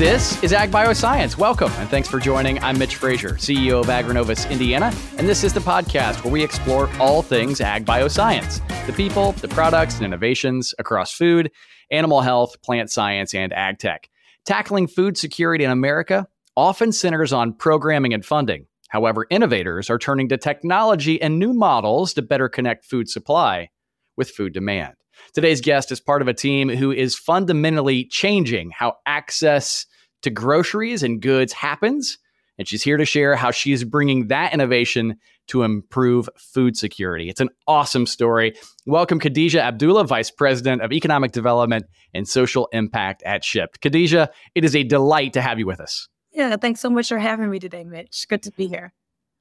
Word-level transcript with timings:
This 0.00 0.42
is 0.42 0.54
Ag 0.54 0.70
Bioscience. 0.70 1.36
Welcome 1.36 1.70
and 1.72 1.86
thanks 1.90 2.08
for 2.08 2.18
joining. 2.18 2.58
I'm 2.60 2.78
Mitch 2.78 2.96
Frazier, 2.96 3.32
CEO 3.32 3.82
of 3.82 3.88
Agrinovus 3.88 4.50
Indiana, 4.50 4.94
and 5.18 5.28
this 5.28 5.44
is 5.44 5.52
the 5.52 5.60
podcast 5.60 6.24
where 6.24 6.32
we 6.32 6.42
explore 6.42 6.88
all 6.98 7.20
things 7.20 7.60
ag 7.60 7.84
bioscience 7.84 8.66
the 8.86 8.94
people, 8.94 9.32
the 9.32 9.48
products, 9.48 9.96
and 9.96 10.06
innovations 10.06 10.72
across 10.78 11.12
food, 11.12 11.50
animal 11.90 12.22
health, 12.22 12.62
plant 12.62 12.90
science, 12.90 13.34
and 13.34 13.52
ag 13.52 13.78
tech. 13.78 14.08
Tackling 14.46 14.86
food 14.86 15.18
security 15.18 15.64
in 15.64 15.70
America 15.70 16.26
often 16.56 16.92
centers 16.92 17.34
on 17.34 17.52
programming 17.52 18.14
and 18.14 18.24
funding. 18.24 18.64
However, 18.88 19.26
innovators 19.28 19.90
are 19.90 19.98
turning 19.98 20.30
to 20.30 20.38
technology 20.38 21.20
and 21.20 21.38
new 21.38 21.52
models 21.52 22.14
to 22.14 22.22
better 22.22 22.48
connect 22.48 22.86
food 22.86 23.10
supply 23.10 23.68
with 24.16 24.30
food 24.30 24.54
demand. 24.54 24.94
Today's 25.34 25.60
guest 25.60 25.92
is 25.92 26.00
part 26.00 26.22
of 26.22 26.28
a 26.28 26.32
team 26.32 26.70
who 26.70 26.90
is 26.90 27.14
fundamentally 27.14 28.06
changing 28.06 28.70
how 28.70 28.94
access 29.04 29.84
to 30.22 30.30
groceries 30.30 31.02
and 31.02 31.20
goods 31.20 31.52
happens. 31.52 32.18
And 32.58 32.68
she's 32.68 32.82
here 32.82 32.98
to 32.98 33.06
share 33.06 33.36
how 33.36 33.50
she's 33.50 33.84
bringing 33.84 34.28
that 34.28 34.52
innovation 34.52 35.16
to 35.46 35.62
improve 35.62 36.28
food 36.36 36.76
security. 36.76 37.28
It's 37.28 37.40
an 37.40 37.48
awesome 37.66 38.06
story. 38.06 38.54
Welcome, 38.86 39.18
Khadijah 39.18 39.62
Abdullah, 39.62 40.04
Vice 40.04 40.30
President 40.30 40.82
of 40.82 40.92
Economic 40.92 41.32
Development 41.32 41.86
and 42.12 42.28
Social 42.28 42.68
Impact 42.72 43.22
at 43.24 43.42
Shipt. 43.42 43.80
Khadijah, 43.80 44.30
it 44.54 44.64
is 44.64 44.76
a 44.76 44.82
delight 44.82 45.32
to 45.32 45.40
have 45.40 45.58
you 45.58 45.66
with 45.66 45.80
us. 45.80 46.08
Yeah, 46.32 46.54
thanks 46.56 46.80
so 46.80 46.90
much 46.90 47.08
for 47.08 47.18
having 47.18 47.50
me 47.50 47.58
today, 47.58 47.82
Mitch. 47.82 48.26
Good 48.28 48.42
to 48.42 48.52
be 48.52 48.68
here. 48.68 48.92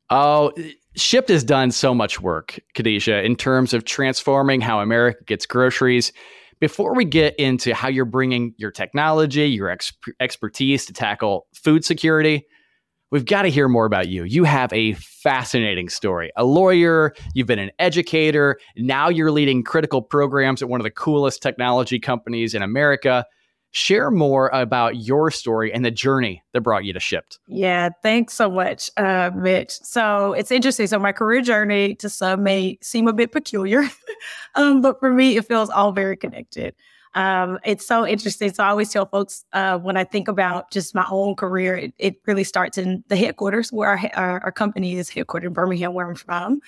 Oh, 0.10 0.52
Shipt 0.98 1.30
has 1.30 1.44
done 1.44 1.72
so 1.72 1.94
much 1.94 2.20
work, 2.20 2.60
Khadijah, 2.74 3.24
in 3.24 3.36
terms 3.36 3.74
of 3.74 3.86
transforming 3.86 4.62
how 4.62 4.80
America 4.80 5.24
gets 5.26 5.46
groceries. 5.46 6.12
Before 6.60 6.94
we 6.94 7.06
get 7.06 7.36
into 7.40 7.74
how 7.74 7.88
you're 7.88 8.04
bringing 8.04 8.54
your 8.58 8.72
technology, 8.72 9.48
your 9.48 9.70
ex- 9.70 9.94
expertise 10.20 10.86
to 10.88 10.94
tackle 10.94 11.48
food 11.54 11.86
security, 11.86 12.46
we've 13.12 13.26
got 13.26 13.44
to 13.44 13.50
hear 13.50 13.70
more 13.70 13.86
about 13.86 14.10
you. 14.10 14.26
You 14.26 14.44
have 14.44 14.72
a 14.74 14.94
fascinating 14.94 15.88
story. 15.88 16.32
A 16.36 16.44
lawyer, 16.44 17.14
you've 17.34 17.48
been 17.48 17.60
an 17.60 17.72
educator, 17.80 18.60
now 18.76 19.08
you're 19.08 19.32
leading 19.32 19.64
critical 19.64 20.02
programs 20.02 20.62
at 20.62 20.68
one 20.68 20.82
of 20.82 20.84
the 20.84 20.92
coolest 20.92 21.42
technology 21.42 21.98
companies 21.98 22.54
in 22.54 22.62
America. 22.62 23.26
Share 23.72 24.10
more 24.10 24.50
about 24.50 24.98
your 24.98 25.30
story 25.30 25.72
and 25.72 25.86
the 25.86 25.92
journey 25.92 26.42
that 26.54 26.62
brought 26.62 26.86
you 26.86 26.94
to 26.94 27.00
Shipt. 27.00 27.38
Yeah, 27.48 27.90
thanks 28.02 28.34
so 28.34 28.50
much, 28.50 28.90
uh, 28.98 29.30
Mitch. 29.36 29.72
So 29.72 30.34
it's 30.34 30.52
interesting. 30.52 30.88
So 30.88 30.98
my 30.98 31.12
career 31.12 31.42
journey 31.42 31.94
to 31.96 32.10
some 32.10 32.44
may 32.44 32.80
seem 32.82 33.08
a 33.08 33.14
bit 33.14 33.32
peculiar, 33.32 33.84
um, 34.56 34.82
but 34.82 35.00
for 35.00 35.12
me, 35.12 35.38
it 35.38 35.46
feels 35.46 35.70
all 35.70 35.92
very 35.92 36.18
connected. 36.18 36.74
Um, 37.16 37.60
it's 37.64 37.86
so 37.86 38.06
interesting. 38.06 38.54
So 38.54 38.64
I 38.64 38.70
always 38.70 38.92
tell 38.92 39.06
folks 39.06 39.46
uh, 39.54 39.78
when 39.80 39.98
I 39.98 40.04
think 40.04 40.28
about 40.28 40.72
just 40.72 40.94
my 40.94 41.06
own 41.10 41.36
career, 41.36 41.76
it, 41.76 41.94
it 41.98 42.16
really 42.26 42.44
starts 42.44 42.78
in 42.78 43.04
the 43.08 43.16
headquarters 43.16 43.72
where 43.72 43.90
our, 43.90 44.00
our, 44.14 44.44
our 44.46 44.52
company 44.52 44.96
is 44.96 45.10
headquartered 45.10 45.46
in 45.46 45.54
Birmingham, 45.54 45.94
where 45.94 46.08
I'm 46.08 46.16
from. 46.16 46.62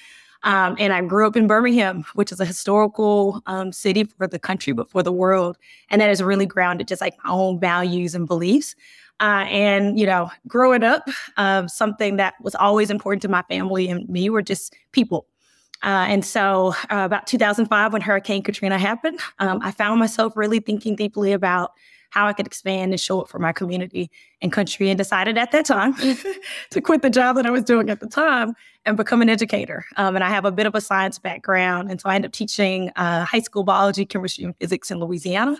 Um, 0.44 0.76
and 0.80 0.92
I 0.92 1.02
grew 1.02 1.28
up 1.28 1.36
in 1.36 1.48
Birmingham, 1.48 2.04
which 2.16 2.32
is 2.32 2.40
a 2.40 2.46
historical 2.46 3.42
um, 3.46 3.72
city 3.72 4.04
for 4.06 4.28
the 4.28 4.40
country, 4.40 4.74
but 4.74 4.90
for 4.90 5.04
the 5.04 5.12
world. 5.12 5.58
And 5.90 6.02
that 6.02 6.10
is 6.10 6.22
really 6.24 6.46
grounded 6.46 6.88
just 6.88 7.02
like 7.02 7.16
my 7.24 7.30
own 7.30 7.60
values 7.60 8.16
and 8.16 8.28
beliefs. 8.28 8.76
Uh, 9.20 9.46
and, 9.50 10.00
you 10.00 10.06
know, 10.06 10.32
growing 10.48 10.84
up, 10.84 11.08
uh, 11.38 11.68
something 11.68 12.18
that 12.18 12.34
was 12.42 12.56
always 12.56 12.90
important 12.90 13.22
to 13.22 13.28
my 13.28 13.44
family 13.44 13.88
and 13.88 14.10
me 14.10 14.30
were 14.32 14.42
just 14.42 14.76
people. 14.94 15.28
Uh, 15.84 16.06
and 16.10 16.26
so, 16.26 16.74
uh, 16.92 17.06
about 17.06 17.28
2005, 17.28 17.94
when 17.94 18.02
Hurricane 18.02 18.44
Katrina 18.44 18.78
happened, 18.78 19.20
um, 19.40 19.60
I 19.64 19.72
found 19.72 20.00
myself 20.00 20.36
really 20.36 20.60
thinking 20.60 20.96
deeply 20.96 21.34
about 21.34 21.72
how 22.12 22.28
I 22.28 22.34
could 22.34 22.46
expand 22.46 22.92
and 22.92 23.00
show 23.00 23.22
up 23.22 23.28
for 23.28 23.40
my 23.40 23.52
community 23.52 24.12
and 24.42 24.52
country, 24.52 24.90
and 24.90 24.98
decided 24.98 25.38
at 25.38 25.52
that 25.52 25.66
time 25.66 25.96
to 26.70 26.82
quit 26.82 27.02
the 27.02 27.10
job 27.10 27.36
that 27.38 27.46
I 27.46 27.50
was 27.50 27.64
doing 27.64 27.90
at 27.90 28.00
the 28.00 28.08
time 28.08 28.54
and 28.86 28.96
become 28.96 29.22
an 29.22 29.30
educator. 29.30 29.84
Um, 29.98 30.16
and 30.16 30.24
I 30.24 30.30
have 30.30 30.46
a 30.46 30.52
bit 30.52 30.68
of 30.68 30.76
a 30.76 30.82
science 30.82 31.18
background, 31.18 31.90
and 31.90 32.00
so 32.00 32.10
I 32.10 32.16
ended 32.16 32.30
up 32.30 32.34
teaching 32.34 32.92
uh, 32.96 33.26
high 33.26 33.40
school 33.40 33.64
biology, 33.64 34.06
chemistry, 34.06 34.46
and 34.46 34.56
physics 34.58 34.92
in 34.92 35.00
Louisiana. 35.00 35.58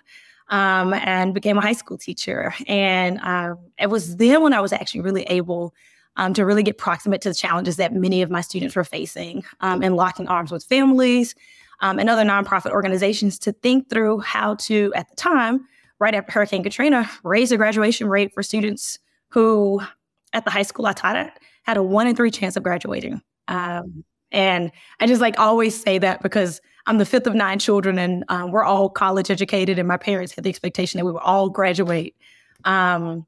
Um, 0.50 0.94
and 0.94 1.34
became 1.34 1.58
a 1.58 1.62
high 1.62 1.72
school 1.72 1.98
teacher. 1.98 2.54
And 2.68 3.20
um, 3.22 3.58
it 3.80 3.90
was 3.90 4.18
then 4.18 4.44
when 4.44 4.52
I 4.52 4.60
was 4.60 4.74
actually 4.74 5.00
really 5.00 5.24
able 5.24 5.74
um, 6.18 6.34
to 6.34 6.46
really 6.46 6.64
get 6.64 6.78
proximate 6.78 7.22
to 7.22 7.30
the 7.30 7.36
challenges 7.36 7.78
that 7.78 7.94
many 7.94 8.22
of 8.22 8.30
my 8.30 8.42
students 8.42 8.76
were 8.76 8.84
facing 8.84 9.44
um, 9.62 9.82
and 9.82 9.96
locking 9.96 10.28
arms 10.28 10.52
with 10.52 10.64
families 10.64 11.36
um, 11.82 12.00
and 12.00 12.10
other 12.10 12.24
nonprofit 12.24 12.72
organizations 12.72 13.40
to 13.40 13.52
think 13.52 13.90
through 13.90 14.20
how 14.20 14.56
to, 14.56 14.92
at 14.96 15.10
the 15.10 15.16
time, 15.16 15.66
right 16.02 16.16
after 16.16 16.32
Hurricane 16.32 16.64
Katrina, 16.64 17.10
raised 17.24 17.52
the 17.52 17.58
graduation 17.58 18.10
rate 18.10 18.34
for 18.34 18.42
students 18.42 18.98
who, 19.30 19.80
at 20.34 20.44
the 20.44 20.52
high 20.52 20.64
school 20.64 20.88
I 20.88 20.94
taught 20.94 21.16
at, 21.16 21.40
had 21.64 21.78
a 21.78 21.84
one 21.84 22.08
in 22.08 22.16
three 22.16 22.32
chance 22.32 22.58
of 22.58 22.64
graduating. 22.64 23.22
Um, 23.48 24.04
and 24.32 24.72
I 25.00 25.06
just 25.06 25.22
like 25.22 25.40
always 25.40 25.80
say 25.80 26.00
that 26.00 26.24
because 26.24 26.60
I'm 26.88 26.98
the 26.98 27.06
fifth 27.06 27.28
of 27.28 27.36
nine 27.36 27.60
children 27.60 28.00
and 28.00 28.24
um, 28.30 28.52
we're 28.52 28.64
all 28.64 28.90
college 28.90 29.30
educated, 29.30 29.78
and 29.78 29.88
my 29.88 29.98
parents 29.98 30.34
had 30.34 30.44
the 30.44 30.50
expectation 30.50 30.98
that 30.98 31.06
we 31.06 31.12
would 31.12 31.22
all 31.22 31.50
graduate 31.50 32.16
um, 32.64 33.28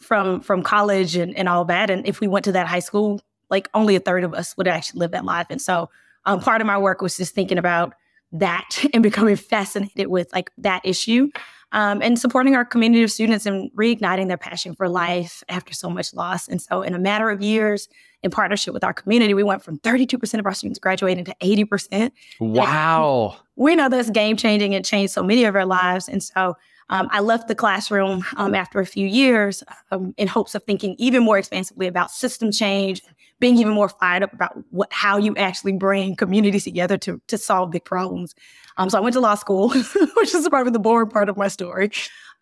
from 0.00 0.40
from 0.40 0.62
college 0.62 1.16
and, 1.16 1.36
and 1.36 1.48
all 1.48 1.64
that. 1.64 1.90
And 1.90 2.06
if 2.06 2.20
we 2.20 2.28
went 2.28 2.44
to 2.44 2.52
that 2.52 2.68
high 2.68 2.78
school, 2.78 3.20
like 3.50 3.68
only 3.74 3.96
a 3.96 4.00
third 4.00 4.22
of 4.22 4.32
us 4.32 4.56
would 4.56 4.68
actually 4.68 5.00
live 5.00 5.10
that 5.10 5.24
life. 5.24 5.48
And 5.50 5.60
so 5.60 5.90
um, 6.24 6.38
part 6.38 6.60
of 6.60 6.68
my 6.68 6.78
work 6.78 7.02
was 7.02 7.16
just 7.16 7.34
thinking 7.34 7.58
about 7.58 7.94
that 8.30 8.84
and 8.94 9.02
becoming 9.02 9.34
fascinated 9.34 10.06
with 10.06 10.32
like 10.32 10.52
that 10.58 10.82
issue 10.84 11.30
um, 11.72 12.00
and 12.02 12.18
supporting 12.18 12.54
our 12.54 12.64
community 12.64 13.02
of 13.02 13.10
students 13.10 13.46
and 13.46 13.70
reigniting 13.72 14.28
their 14.28 14.36
passion 14.36 14.74
for 14.74 14.88
life 14.88 15.42
after 15.48 15.74
so 15.74 15.90
much 15.90 16.14
loss. 16.14 16.46
And 16.48 16.60
so, 16.60 16.82
in 16.82 16.94
a 16.94 16.98
matter 16.98 17.30
of 17.30 17.42
years, 17.42 17.88
in 18.22 18.30
partnership 18.30 18.72
with 18.72 18.84
our 18.84 18.94
community, 18.94 19.34
we 19.34 19.42
went 19.42 19.62
from 19.62 19.78
32% 19.78 20.38
of 20.38 20.46
our 20.46 20.54
students 20.54 20.78
graduating 20.78 21.24
to 21.24 21.34
80%. 21.40 22.12
Wow. 22.38 23.36
And 23.56 23.64
we 23.64 23.74
know 23.74 23.88
that's 23.88 24.10
game 24.10 24.36
changing 24.36 24.74
It 24.74 24.84
changed 24.84 25.12
so 25.12 25.22
many 25.22 25.44
of 25.44 25.56
our 25.56 25.66
lives. 25.66 26.08
And 26.08 26.22
so, 26.22 26.56
um, 26.90 27.08
I 27.10 27.20
left 27.20 27.48
the 27.48 27.54
classroom 27.54 28.24
um, 28.36 28.54
after 28.54 28.80
a 28.80 28.86
few 28.86 29.06
years 29.06 29.62
um, 29.90 30.14
in 30.16 30.28
hopes 30.28 30.54
of 30.54 30.62
thinking 30.64 30.94
even 30.98 31.22
more 31.22 31.38
expansively 31.38 31.86
about 31.86 32.10
system 32.10 32.52
change, 32.52 33.02
being 33.40 33.56
even 33.56 33.72
more 33.72 33.88
fired 33.88 34.22
up 34.22 34.32
about 34.32 34.52
what, 34.70 34.92
how 34.92 35.16
you 35.16 35.34
actually 35.36 35.72
bring 35.72 36.16
communities 36.16 36.64
together 36.64 36.96
to, 36.98 37.20
to 37.28 37.38
solve 37.38 37.70
big 37.70 37.84
problems. 37.84 38.34
Um, 38.76 38.90
so 38.90 38.98
I 38.98 39.00
went 39.00 39.14
to 39.14 39.20
law 39.20 39.34
school, 39.34 39.70
which 40.16 40.34
is 40.34 40.48
probably 40.48 40.72
the 40.72 40.78
boring 40.78 41.10
part 41.10 41.28
of 41.28 41.36
my 41.36 41.48
story, 41.48 41.90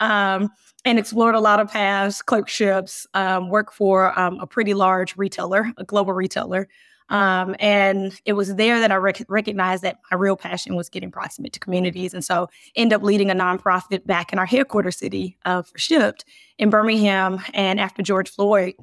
um, 0.01 0.51
and 0.85 0.99
explored 0.99 1.35
a 1.35 1.41
lot 1.41 1.61
of 1.61 1.71
paths, 1.71 2.23
clerkships, 2.23 3.07
um, 3.15 3.51
worked 3.51 3.75
for 3.75 4.07
a 4.17 4.47
pretty 4.47 4.75
large 4.75 5.17
retailer, 5.17 5.73
a 5.77 5.85
global 5.85 6.13
retailer. 6.13 6.69
Um, 7.11 7.57
and 7.59 8.19
it 8.25 8.35
was 8.35 8.55
there 8.55 8.79
that 8.81 8.93
I 8.93 8.97
rec- 8.97 9.27
recognized 9.29 9.83
that 9.83 9.99
my 10.11 10.17
real 10.17 10.37
passion 10.37 10.77
was 10.77 10.89
getting 10.89 11.11
proximate 11.11 11.53
to 11.53 11.61
communities. 11.61 12.15
And 12.15 12.25
so 12.25 12.49
end 12.77 12.93
up 12.93 13.03
leading 13.03 13.31
a 13.31 13.35
nonprofit 13.35 14.07
back 14.07 14.33
in 14.33 14.39
our 14.39 14.47
headquarters 14.47 14.97
city 14.97 15.37
uh, 15.45 15.63
for 15.63 15.77
Shipt 15.77 16.25
in 16.59 16.71
Birmingham. 16.71 17.41
And 17.53 17.81
after 17.81 18.03
George 18.03 18.31
Floyd, 18.31 18.75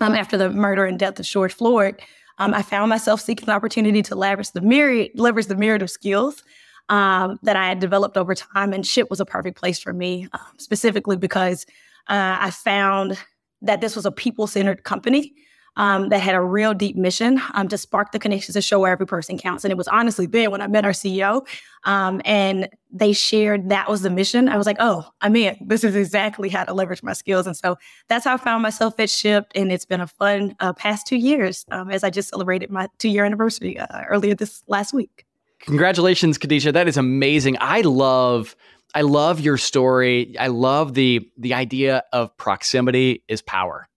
um, 0.00 0.14
after 0.14 0.36
the 0.36 0.50
murder 0.50 0.84
and 0.84 0.98
death 0.98 1.18
of 1.18 1.26
George 1.26 1.54
Floyd, 1.54 2.00
um, 2.38 2.54
I 2.54 2.62
found 2.62 2.88
myself 2.88 3.20
seeking 3.20 3.48
an 3.48 3.54
opportunity 3.54 4.02
to 4.02 4.14
leverage 4.14 4.52
the 4.52 4.60
myriad, 4.60 5.12
leverage 5.14 5.46
the 5.46 5.56
myriad 5.56 5.82
of 5.82 5.90
skills 5.90 6.42
um, 6.88 7.38
that 7.42 7.56
I 7.56 7.68
had 7.68 7.78
developed 7.78 8.16
over 8.16 8.34
time. 8.34 8.72
And 8.72 8.84
Shipt 8.84 9.10
was 9.10 9.20
a 9.20 9.24
perfect 9.24 9.58
place 9.58 9.78
for 9.78 9.92
me, 9.92 10.28
um, 10.32 10.58
specifically 10.58 11.16
because 11.16 11.66
uh, 12.08 12.36
I 12.40 12.50
found 12.50 13.18
that 13.62 13.80
this 13.80 13.94
was 13.94 14.06
a 14.06 14.12
people 14.12 14.46
centered 14.46 14.84
company 14.84 15.34
um, 15.76 16.08
that 16.08 16.18
had 16.18 16.34
a 16.34 16.40
real 16.40 16.74
deep 16.74 16.96
mission 16.96 17.40
um, 17.54 17.68
to 17.68 17.78
spark 17.78 18.12
the 18.12 18.18
connections 18.18 18.54
to 18.54 18.62
show 18.62 18.80
where 18.80 18.92
every 18.92 19.06
person 19.06 19.38
counts. 19.38 19.64
And 19.64 19.70
it 19.70 19.76
was 19.76 19.88
honestly 19.88 20.26
then 20.26 20.50
when 20.50 20.60
I 20.60 20.66
met 20.66 20.84
our 20.84 20.92
CEO 20.92 21.46
um, 21.84 22.20
and 22.24 22.68
they 22.90 23.12
shared 23.12 23.68
that 23.68 23.88
was 23.88 24.02
the 24.02 24.10
mission. 24.10 24.48
I 24.48 24.56
was 24.56 24.66
like, 24.66 24.78
oh, 24.80 25.06
I'm 25.20 25.36
in. 25.36 25.56
This 25.60 25.84
is 25.84 25.94
exactly 25.94 26.48
how 26.48 26.64
to 26.64 26.72
leverage 26.72 27.02
my 27.02 27.12
skills. 27.12 27.46
And 27.46 27.56
so 27.56 27.76
that's 28.08 28.24
how 28.24 28.34
I 28.34 28.36
found 28.38 28.62
myself 28.62 28.98
at 28.98 29.08
Shipt. 29.08 29.52
And 29.54 29.70
it's 29.70 29.84
been 29.84 30.00
a 30.00 30.06
fun 30.06 30.56
uh, 30.60 30.72
past 30.72 31.06
two 31.06 31.16
years 31.16 31.64
um, 31.70 31.90
as 31.90 32.02
I 32.02 32.10
just 32.10 32.30
celebrated 32.30 32.70
my 32.70 32.88
two 32.98 33.08
year 33.08 33.24
anniversary 33.24 33.78
uh, 33.78 34.02
earlier 34.08 34.34
this 34.34 34.62
last 34.66 34.92
week. 34.92 35.26
Congratulations, 35.60 36.38
Khadijah. 36.38 36.72
That 36.72 36.88
is 36.88 36.96
amazing. 36.96 37.56
I 37.60 37.80
love 37.82 38.56
I 38.94 39.02
love 39.02 39.40
your 39.40 39.58
story. 39.58 40.36
I 40.38 40.46
love 40.46 40.94
the 40.94 41.28
the 41.36 41.54
idea 41.54 42.04
of 42.12 42.36
proximity 42.36 43.22
is 43.28 43.42
power 43.42 43.87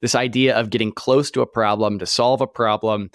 this 0.00 0.14
idea 0.14 0.56
of 0.56 0.70
getting 0.70 0.92
close 0.92 1.30
to 1.32 1.40
a 1.40 1.46
problem 1.46 1.98
to 1.98 2.06
solve 2.06 2.40
a 2.40 2.46
problem 2.46 3.10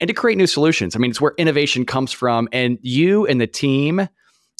and 0.00 0.08
to 0.08 0.14
create 0.14 0.38
new 0.38 0.46
solutions. 0.46 0.94
I 0.94 0.98
mean, 0.98 1.10
it's 1.10 1.20
where 1.20 1.34
innovation 1.38 1.86
comes 1.86 2.12
from. 2.12 2.48
And 2.52 2.78
you 2.82 3.26
and 3.26 3.40
the 3.40 3.46
team 3.46 4.08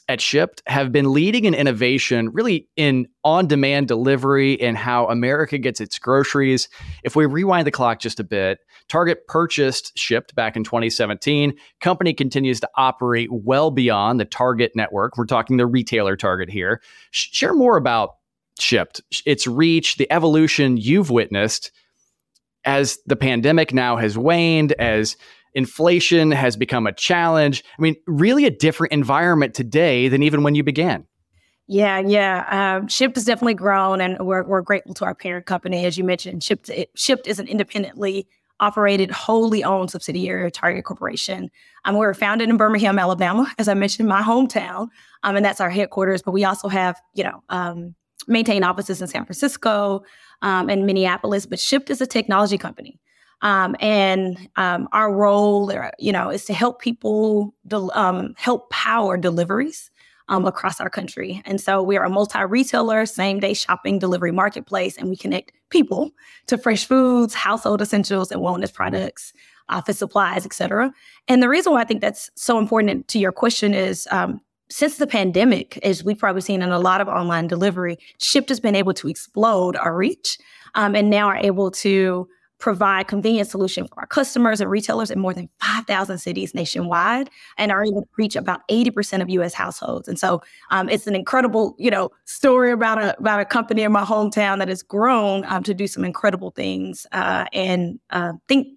at 0.09 0.21
Shipt 0.21 0.63
have 0.67 0.93
been 0.93 1.13
leading 1.13 1.47
in 1.47 1.55
innovation 1.55 2.31
really 2.33 2.69
in 2.77 3.09
on 3.25 3.49
demand 3.49 3.89
delivery 3.89 4.61
and 4.61 4.77
how 4.77 5.07
America 5.09 5.59
gets 5.59 5.81
its 5.81 5.99
groceries. 5.99 6.69
If 7.03 7.17
we 7.17 7.27
rewind 7.27 7.67
the 7.67 7.73
clock 7.73 7.99
just 7.99 8.21
a 8.21 8.25
bit, 8.25 8.59
Target 8.89 9.27
purchased 9.27 9.93
Shipt 9.97 10.35
back 10.37 10.57
in 10.57 10.63
2017. 10.63 11.55
Company 11.81 12.15
continues 12.15 12.61
to 12.61 12.71
operate 12.77 13.29
well 13.33 13.73
beyond 13.73 14.21
the 14.21 14.25
Target 14.25 14.73
network. 14.77 15.19
We're 15.19 15.27
talking 15.27 15.57
the 15.57 15.67
retailer 15.67 16.17
Target 16.17 16.51
here. 16.51 16.81
Share 17.11 17.55
more 17.55 17.77
about 17.77 18.16
Shipt, 18.59 19.01
its 19.25 19.47
reach, 19.47 19.97
the 19.97 20.11
evolution 20.11 20.77
you've 20.77 21.11
witnessed 21.11 21.71
as 22.65 22.99
the 23.07 23.17
pandemic 23.17 23.73
now 23.73 23.97
has 23.97 24.19
waned, 24.19 24.73
as 24.73 25.17
inflation 25.55 26.31
has 26.31 26.57
become 26.57 26.87
a 26.87 26.93
challenge. 26.93 27.63
I 27.79 27.83
mean, 27.83 27.97
really 28.07 28.45
a 28.45 28.51
different 28.51 28.93
environment 28.93 29.55
today 29.55 30.09
than 30.09 30.23
even 30.23 30.43
when 30.43 30.55
you 30.55 30.63
began. 30.63 31.07
Yeah, 31.69 31.99
yeah. 31.99 32.77
Um, 32.79 32.87
Shipt 32.87 33.17
has 33.17 33.25
definitely 33.25 33.55
grown, 33.55 34.01
and 34.01 34.19
we're, 34.21 34.45
we're 34.45 34.61
grateful 34.61 34.95
to 34.95 35.05
our 35.05 35.15
parent 35.15 35.47
company. 35.47 35.85
As 35.85 35.99
you 35.99 36.05
mentioned, 36.05 36.43
Shipt, 36.43 36.69
it, 36.71 36.91
Shipt 36.97 37.27
is 37.27 37.39
an 37.39 37.49
independently 37.49 38.29
operated, 38.61 39.11
wholly 39.11 39.65
owned 39.65 39.91
subsidiary 39.91 40.47
of 40.47 40.53
Target 40.53 40.85
Corporation. 40.85 41.51
Um, 41.85 41.95
we 41.95 42.01
were 42.01 42.15
founded 42.15 42.49
in 42.49 42.57
Birmingham, 42.57 42.99
Alabama, 42.99 43.53
as 43.59 43.69
I 43.69 43.75
mentioned, 43.75 44.09
my 44.09 44.23
hometown, 44.23 44.89
um, 45.25 45.37
and 45.37 45.45
that's 45.45 45.61
our 45.61 45.71
headquarters. 45.71 46.23
But 46.23 46.33
we 46.33 46.45
also 46.45 46.69
have, 46.69 47.01
you 47.15 47.25
know, 47.25 47.43
um, 47.49 47.95
maintain 48.27 48.65
offices 48.65 49.01
in 49.01 49.09
San 49.09 49.25
Francisco 49.25 50.03
um, 50.43 50.69
and 50.69 50.87
Minneapolis. 50.87 51.47
But 51.47 51.59
Shipt 51.59 51.91
is 51.91 52.01
a 52.01 52.07
technology 52.07 52.59
company. 52.59 52.99
Um, 53.43 53.77
and 53.81 54.49
um, 54.57 54.89
our 54.93 55.13
role, 55.13 55.71
you 55.99 56.11
know, 56.11 56.31
is 56.31 56.45
to 56.47 56.55
help 56.55 56.81
people 56.81 57.55
del- 57.67 57.93
um, 57.95 58.35
help 58.37 58.71
power 58.71 59.19
deliveries 59.19 59.91
um, 60.29 60.47
across 60.47 60.81
our 60.81 60.91
country. 60.91 61.43
And 61.45 61.61
so 61.61 61.83
we 61.83 61.97
are 61.99 62.05
a 62.05 62.11
multi-retailer, 62.11 63.07
same-day 63.07 63.55
shopping 63.55 63.99
delivery 63.99 64.33
marketplace, 64.33 64.97
and 64.97 65.09
we 65.09 65.17
connect 65.17 65.53
people 65.69 66.11
to 66.47 66.57
fresh 66.57 66.87
foods, 66.87 67.35
household 67.35 67.83
essentials, 67.83 68.33
and 68.33 68.41
wellness 68.41 68.73
products, 68.73 69.33
office 69.69 69.99
supplies, 69.99 70.47
et 70.47 70.53
cetera. 70.53 70.93
And 71.29 71.43
the 71.43 71.49
reason 71.49 71.73
why 71.73 71.83
I 71.83 71.85
think 71.85 72.01
that's 72.01 72.31
so 72.37 72.59
important 72.59 73.07
to 73.09 73.19
your 73.19 73.33
question 73.33 73.75
is 73.75 74.09
um, 74.11 74.41
since 74.69 74.99
the 74.99 75.07
pandemic, 75.07 75.79
as 75.79 76.03
we've 76.05 76.19
probably 76.19 76.43
seen 76.43 76.63
in 76.63 76.71
a 76.71 76.79
lot 76.79 77.01
of 77.01 77.09
online 77.09 77.47
delivery, 77.47 77.99
Shipt 78.19 78.49
has 78.49 78.61
been 78.61 78.75
able 78.75 78.95
to 78.95 79.09
explode 79.09 79.77
our 79.77 79.95
reach 79.95 80.39
um, 80.75 80.95
and 80.95 81.11
now 81.11 81.29
are 81.29 81.37
able 81.37 81.71
to 81.73 82.29
provide 82.59 83.07
convenient 83.07 83.49
solution 83.49 83.87
for 83.87 84.01
our 84.01 84.07
customers 84.07 84.61
and 84.61 84.71
retailers 84.71 85.11
in 85.11 85.19
more 85.19 85.35
than 85.35 85.49
5,000 85.61 86.19
cities 86.19 86.55
nationwide 86.55 87.29
and 87.59 87.71
are 87.71 87.85
able 87.85 88.03
to 88.03 88.09
reach 88.17 88.35
about 88.35 88.67
80% 88.69 89.21
of 89.21 89.29
US 89.29 89.53
households. 89.53 90.09
And 90.09 90.19
so 90.19 90.43
um, 90.71 90.89
it's 90.89 91.07
an 91.07 91.15
incredible, 91.15 91.77
you 91.79 91.91
know, 91.91 92.11
story 92.25 92.73
about 92.73 93.03
a, 93.03 93.17
about 93.19 93.41
a 93.41 93.45
company 93.45 93.83
in 93.83 93.93
my 93.93 94.05
hometown 94.05 94.59
that 94.59 94.69
has 94.69 94.83
grown 94.83 95.45
um, 95.47 95.63
to 95.65 95.75
do 95.75 95.87
some 95.87 96.05
incredible 96.05 96.51
things 96.51 97.07
uh, 97.13 97.45
and 97.53 98.01
uh, 98.11 98.33
think 98.49 98.69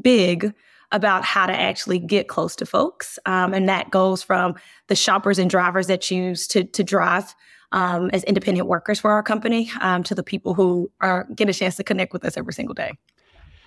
big 0.00 0.54
about 0.92 1.24
how 1.24 1.46
to 1.46 1.52
actually 1.52 1.98
get 1.98 2.28
close 2.28 2.54
to 2.56 2.66
folks. 2.66 3.18
Um, 3.26 3.54
and 3.54 3.68
that 3.68 3.90
goes 3.90 4.22
from 4.22 4.54
the 4.88 4.94
shoppers 4.94 5.38
and 5.38 5.50
drivers 5.50 5.86
that 5.88 6.02
choose 6.02 6.46
to, 6.48 6.64
to 6.64 6.84
drive 6.84 7.34
um, 7.72 8.10
as 8.12 8.22
independent 8.24 8.68
workers 8.68 9.00
for 9.00 9.10
our 9.10 9.22
company 9.22 9.70
um, 9.80 10.02
to 10.04 10.14
the 10.14 10.22
people 10.22 10.54
who 10.54 10.90
are 11.00 11.26
get 11.34 11.48
a 11.48 11.54
chance 11.54 11.76
to 11.76 11.84
connect 11.84 12.12
with 12.12 12.24
us 12.24 12.36
every 12.36 12.52
single 12.52 12.74
day. 12.74 12.92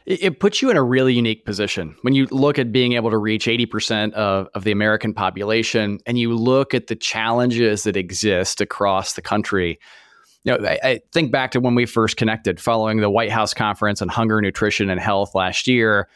It, 0.05 0.39
puts 0.39 0.61
you 0.61 0.69
in 0.69 0.77
a 0.77 0.83
really 0.83 1.15
unique 1.15 1.45
position 1.45 1.95
when 2.03 2.13
you 2.13 2.27
look 2.29 2.59
at 2.59 2.71
being 2.71 2.93
able 2.93 3.09
to 3.09 3.17
reach 3.17 3.47
80% 3.47 4.13
of, 4.13 4.47
of 4.53 4.63
the 4.63 4.71
American 4.71 5.15
population 5.15 5.97
and 6.05 6.19
you 6.19 6.35
look 6.35 6.75
at 6.75 6.85
the 6.85 6.95
challenges 6.95 7.85
that 7.85 7.97
exist 7.97 8.61
across 8.61 9.13
the 9.13 9.23
country. 9.23 9.79
You 10.43 10.55
know, 10.55 10.67
I, 10.67 10.79
I 10.83 10.99
think 11.11 11.31
back 11.31 11.49
to 11.51 11.59
when 11.59 11.73
we 11.73 11.87
first 11.87 12.17
connected 12.17 12.59
following 12.59 12.99
the 12.99 13.09
White 13.09 13.31
House 13.31 13.55
conference 13.55 13.99
on 13.99 14.07
hunger, 14.07 14.39
nutrition, 14.41 14.91
and 14.91 14.99
health 14.99 15.33
last 15.33 15.67
year 15.67 16.07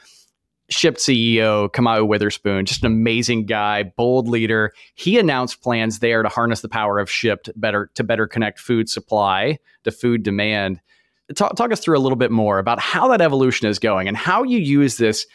Shipt 0.70 0.98
CEO 0.98 1.70
Kamau 1.70 2.08
Witherspoon, 2.08 2.66
just 2.66 2.84
an 2.84 2.88
amazing 2.88 3.46
guy, 3.46 3.84
bold 3.84 4.28
leader. 4.28 4.72
He 4.96 5.18
announced 5.18 5.62
plans 5.62 6.00
there 6.00 6.22
to 6.22 6.30
harness 6.30 6.62
the 6.62 6.70
power 6.70 7.00
of 7.00 7.10
Shipt 7.10 7.50
better 7.56 7.90
to 7.96 8.04
better 8.04 8.28
connect 8.28 8.60
food 8.60 8.90
supply 8.90 9.58
to 9.84 9.92
food 9.92 10.24
demand. 10.24 10.80
Talk, 11.36 11.56
talk 11.56 11.72
us 11.72 11.80
through 11.80 11.98
a 11.98 12.02
little 12.02 12.16
bit 12.16 12.32
more 12.32 12.60
about 12.60 12.80
how 12.80 13.08
that 13.10 13.22
evolution 13.22 13.68
is 13.68 13.80
going 13.80 14.08
and 14.08 14.16
how 14.16 14.44
you 14.44 14.60
use 14.60 14.98
this 14.98 15.26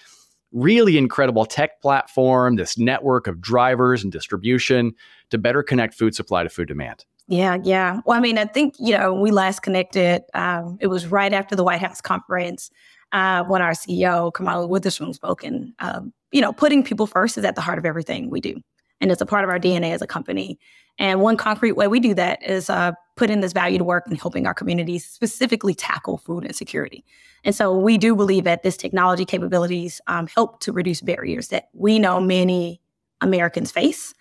really 0.52 0.96
incredible 0.96 1.44
tech 1.44 1.80
platform, 1.82 2.56
this 2.56 2.78
network 2.78 3.26
of 3.26 3.40
drivers 3.40 4.02
and 4.02 4.12
distribution 4.12 4.92
to 5.30 5.38
better 5.38 5.62
connect 5.62 5.94
food 5.94 6.14
supply 6.14 6.44
to 6.44 6.48
food 6.48 6.68
demand. 6.68 7.04
Yeah, 7.26 7.58
yeah. 7.62 8.00
Well, 8.04 8.16
I 8.16 8.20
mean, 8.20 8.38
I 8.38 8.44
think, 8.44 8.74
you 8.78 8.96
know, 8.96 9.14
we 9.14 9.30
last 9.30 9.60
connected, 9.60 10.22
um, 10.34 10.76
it 10.80 10.88
was 10.88 11.06
right 11.06 11.32
after 11.32 11.56
the 11.56 11.64
White 11.64 11.80
House 11.80 12.00
conference 12.00 12.70
uh, 13.14 13.44
when 13.44 13.62
our 13.62 13.70
CEO 13.70 14.32
Kamau 14.32 14.68
Witherspoon 14.68 15.14
spoke, 15.14 15.42
and 15.42 15.72
um, 15.78 16.12
you 16.32 16.40
know, 16.40 16.52
putting 16.52 16.82
people 16.82 17.06
first 17.06 17.38
is 17.38 17.44
at 17.44 17.54
the 17.54 17.60
heart 17.60 17.78
of 17.78 17.86
everything 17.86 18.28
we 18.28 18.40
do, 18.40 18.60
and 19.00 19.10
it's 19.10 19.22
a 19.22 19.26
part 19.26 19.44
of 19.44 19.50
our 19.50 19.58
DNA 19.58 19.92
as 19.92 20.02
a 20.02 20.06
company. 20.06 20.58
And 20.98 21.20
one 21.20 21.36
concrete 21.36 21.72
way 21.72 21.88
we 21.88 22.00
do 22.00 22.14
that 22.14 22.42
is 22.42 22.68
uh, 22.68 22.92
putting 23.16 23.40
this 23.40 23.52
value 23.52 23.78
to 23.78 23.84
work 23.84 24.04
and 24.06 24.20
helping 24.20 24.46
our 24.46 24.54
communities 24.54 25.04
specifically 25.04 25.74
tackle 25.74 26.18
food 26.18 26.44
insecurity. 26.44 27.04
And 27.44 27.54
so 27.54 27.76
we 27.76 27.98
do 27.98 28.14
believe 28.14 28.44
that 28.44 28.62
this 28.62 28.76
technology 28.76 29.24
capabilities 29.24 30.00
um, 30.06 30.26
help 30.26 30.60
to 30.60 30.72
reduce 30.72 31.00
barriers 31.00 31.48
that 31.48 31.68
we 31.72 31.98
know 31.98 32.20
many 32.20 32.80
Americans 33.20 33.72
face. 33.72 34.14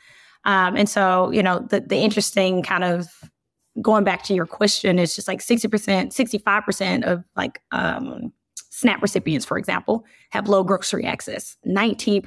Um, 0.46 0.76
and 0.76 0.90
so, 0.90 1.32
you 1.32 1.44
know, 1.44 1.60
the, 1.60 1.80
the 1.82 1.98
interesting 1.98 2.64
kind 2.64 2.84
of 2.84 3.08
going 3.82 4.04
back 4.04 4.24
to 4.24 4.34
your 4.34 4.46
question 4.46 5.00
is 5.00 5.16
just 5.16 5.28
like 5.28 5.40
60%, 5.40 5.70
65% 6.08 7.04
of 7.04 7.24
like 7.36 7.62
um, 7.72 8.34
SNAP 8.74 9.04
recipients, 9.04 9.46
for 9.46 9.58
example, 9.58 10.04
have 10.32 10.48
low 10.48 10.64
grocery 10.64 11.06
access. 11.06 11.58
19% 11.68 12.24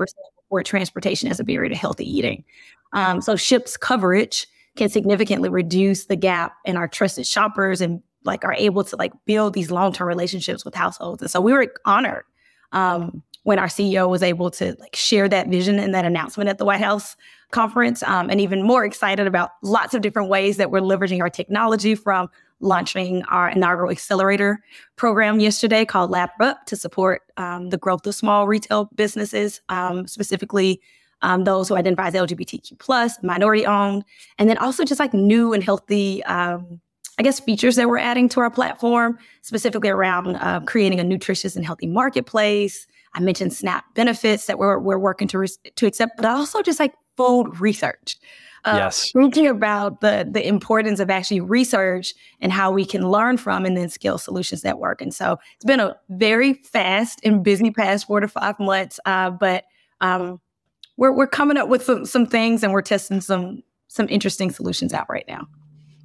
report 0.46 0.64
transportation 0.64 1.28
as 1.28 1.40
a 1.40 1.44
barrier 1.44 1.68
to 1.68 1.74
healthy 1.74 2.08
eating. 2.08 2.44
Um, 2.92 3.20
so 3.20 3.34
Shipt's 3.34 3.76
coverage 3.76 4.46
can 4.76 4.88
significantly 4.88 5.48
reduce 5.48 6.06
the 6.06 6.14
gap 6.14 6.54
in 6.64 6.76
our 6.76 6.86
trusted 6.86 7.26
shoppers 7.26 7.80
and 7.80 8.00
like 8.22 8.44
are 8.44 8.54
able 8.54 8.84
to 8.84 8.94
like 8.94 9.12
build 9.24 9.54
these 9.54 9.72
long-term 9.72 10.06
relationships 10.06 10.64
with 10.64 10.74
households. 10.74 11.20
And 11.20 11.30
so 11.30 11.40
we 11.40 11.52
were 11.52 11.72
honored 11.84 12.24
um, 12.70 13.24
when 13.42 13.58
our 13.58 13.66
CEO 13.66 14.08
was 14.08 14.22
able 14.22 14.50
to 14.52 14.76
like 14.78 14.94
share 14.94 15.28
that 15.28 15.48
vision 15.48 15.80
and 15.80 15.94
that 15.94 16.04
announcement 16.04 16.48
at 16.48 16.58
the 16.58 16.64
White 16.64 16.80
House 16.80 17.16
conference, 17.50 18.04
um, 18.04 18.30
and 18.30 18.40
even 18.40 18.62
more 18.62 18.84
excited 18.84 19.26
about 19.26 19.50
lots 19.62 19.94
of 19.94 20.02
different 20.02 20.28
ways 20.28 20.58
that 20.58 20.70
we're 20.70 20.80
leveraging 20.80 21.20
our 21.20 21.30
technology 21.30 21.96
from 21.96 22.28
launching 22.60 23.22
our 23.24 23.48
inaugural 23.50 23.90
accelerator 23.90 24.60
program 24.96 25.40
yesterday 25.40 25.84
called 25.84 26.10
Lab 26.10 26.30
Up 26.40 26.64
to 26.66 26.76
support 26.76 27.22
um, 27.36 27.70
the 27.70 27.76
growth 27.76 28.06
of 28.06 28.14
small 28.14 28.46
retail 28.46 28.88
businesses, 28.94 29.60
um, 29.68 30.06
specifically 30.06 30.80
um, 31.22 31.44
those 31.44 31.68
who 31.68 31.76
identify 31.76 32.08
as 32.08 32.14
LGBTQ 32.14 32.78
plus, 32.78 33.22
minority 33.22 33.66
owned, 33.66 34.04
and 34.38 34.48
then 34.48 34.58
also 34.58 34.84
just 34.84 35.00
like 35.00 35.14
new 35.14 35.52
and 35.52 35.62
healthy, 35.62 36.22
um, 36.24 36.80
I 37.18 37.22
guess, 37.22 37.40
features 37.40 37.76
that 37.76 37.88
we're 37.88 37.98
adding 37.98 38.28
to 38.30 38.40
our 38.40 38.50
platform, 38.50 39.18
specifically 39.42 39.88
around 39.88 40.36
uh, 40.36 40.60
creating 40.66 41.00
a 41.00 41.04
nutritious 41.04 41.56
and 41.56 41.64
healthy 41.64 41.86
marketplace. 41.86 42.86
I 43.14 43.20
mentioned 43.20 43.54
SNAP 43.54 43.94
benefits 43.94 44.46
that 44.46 44.58
we're, 44.58 44.78
we're 44.78 44.98
working 44.98 45.26
to, 45.28 45.38
re- 45.38 45.48
to 45.76 45.86
accept, 45.86 46.16
but 46.16 46.26
also 46.26 46.60
just 46.62 46.78
like 46.78 46.94
food 47.16 47.58
research. 47.58 48.18
Uh, 48.64 48.74
yes. 48.76 49.12
Thinking 49.12 49.46
about 49.46 50.00
the 50.00 50.28
the 50.30 50.46
importance 50.46 51.00
of 51.00 51.10
actually 51.10 51.40
research 51.40 52.14
and 52.40 52.52
how 52.52 52.72
we 52.72 52.84
can 52.84 53.08
learn 53.10 53.36
from 53.36 53.64
and 53.64 53.76
then 53.76 53.88
scale 53.88 54.18
solutions 54.18 54.62
that 54.62 54.78
work. 54.78 55.00
And 55.00 55.14
so 55.14 55.38
it's 55.54 55.64
been 55.64 55.80
a 55.80 55.96
very 56.08 56.54
fast 56.54 57.20
and 57.24 57.42
busy 57.44 57.70
past 57.70 58.06
four 58.06 58.20
to 58.20 58.28
five 58.28 58.58
months, 58.58 58.98
uh, 59.04 59.30
but 59.30 59.64
um, 60.00 60.40
we're 60.96 61.12
we're 61.12 61.26
coming 61.26 61.56
up 61.56 61.68
with 61.68 61.84
some 61.84 62.06
some 62.06 62.26
things 62.26 62.62
and 62.62 62.72
we're 62.72 62.82
testing 62.82 63.20
some 63.20 63.62
some 63.88 64.08
interesting 64.08 64.50
solutions 64.50 64.92
out 64.92 65.06
right 65.08 65.24
now. 65.28 65.46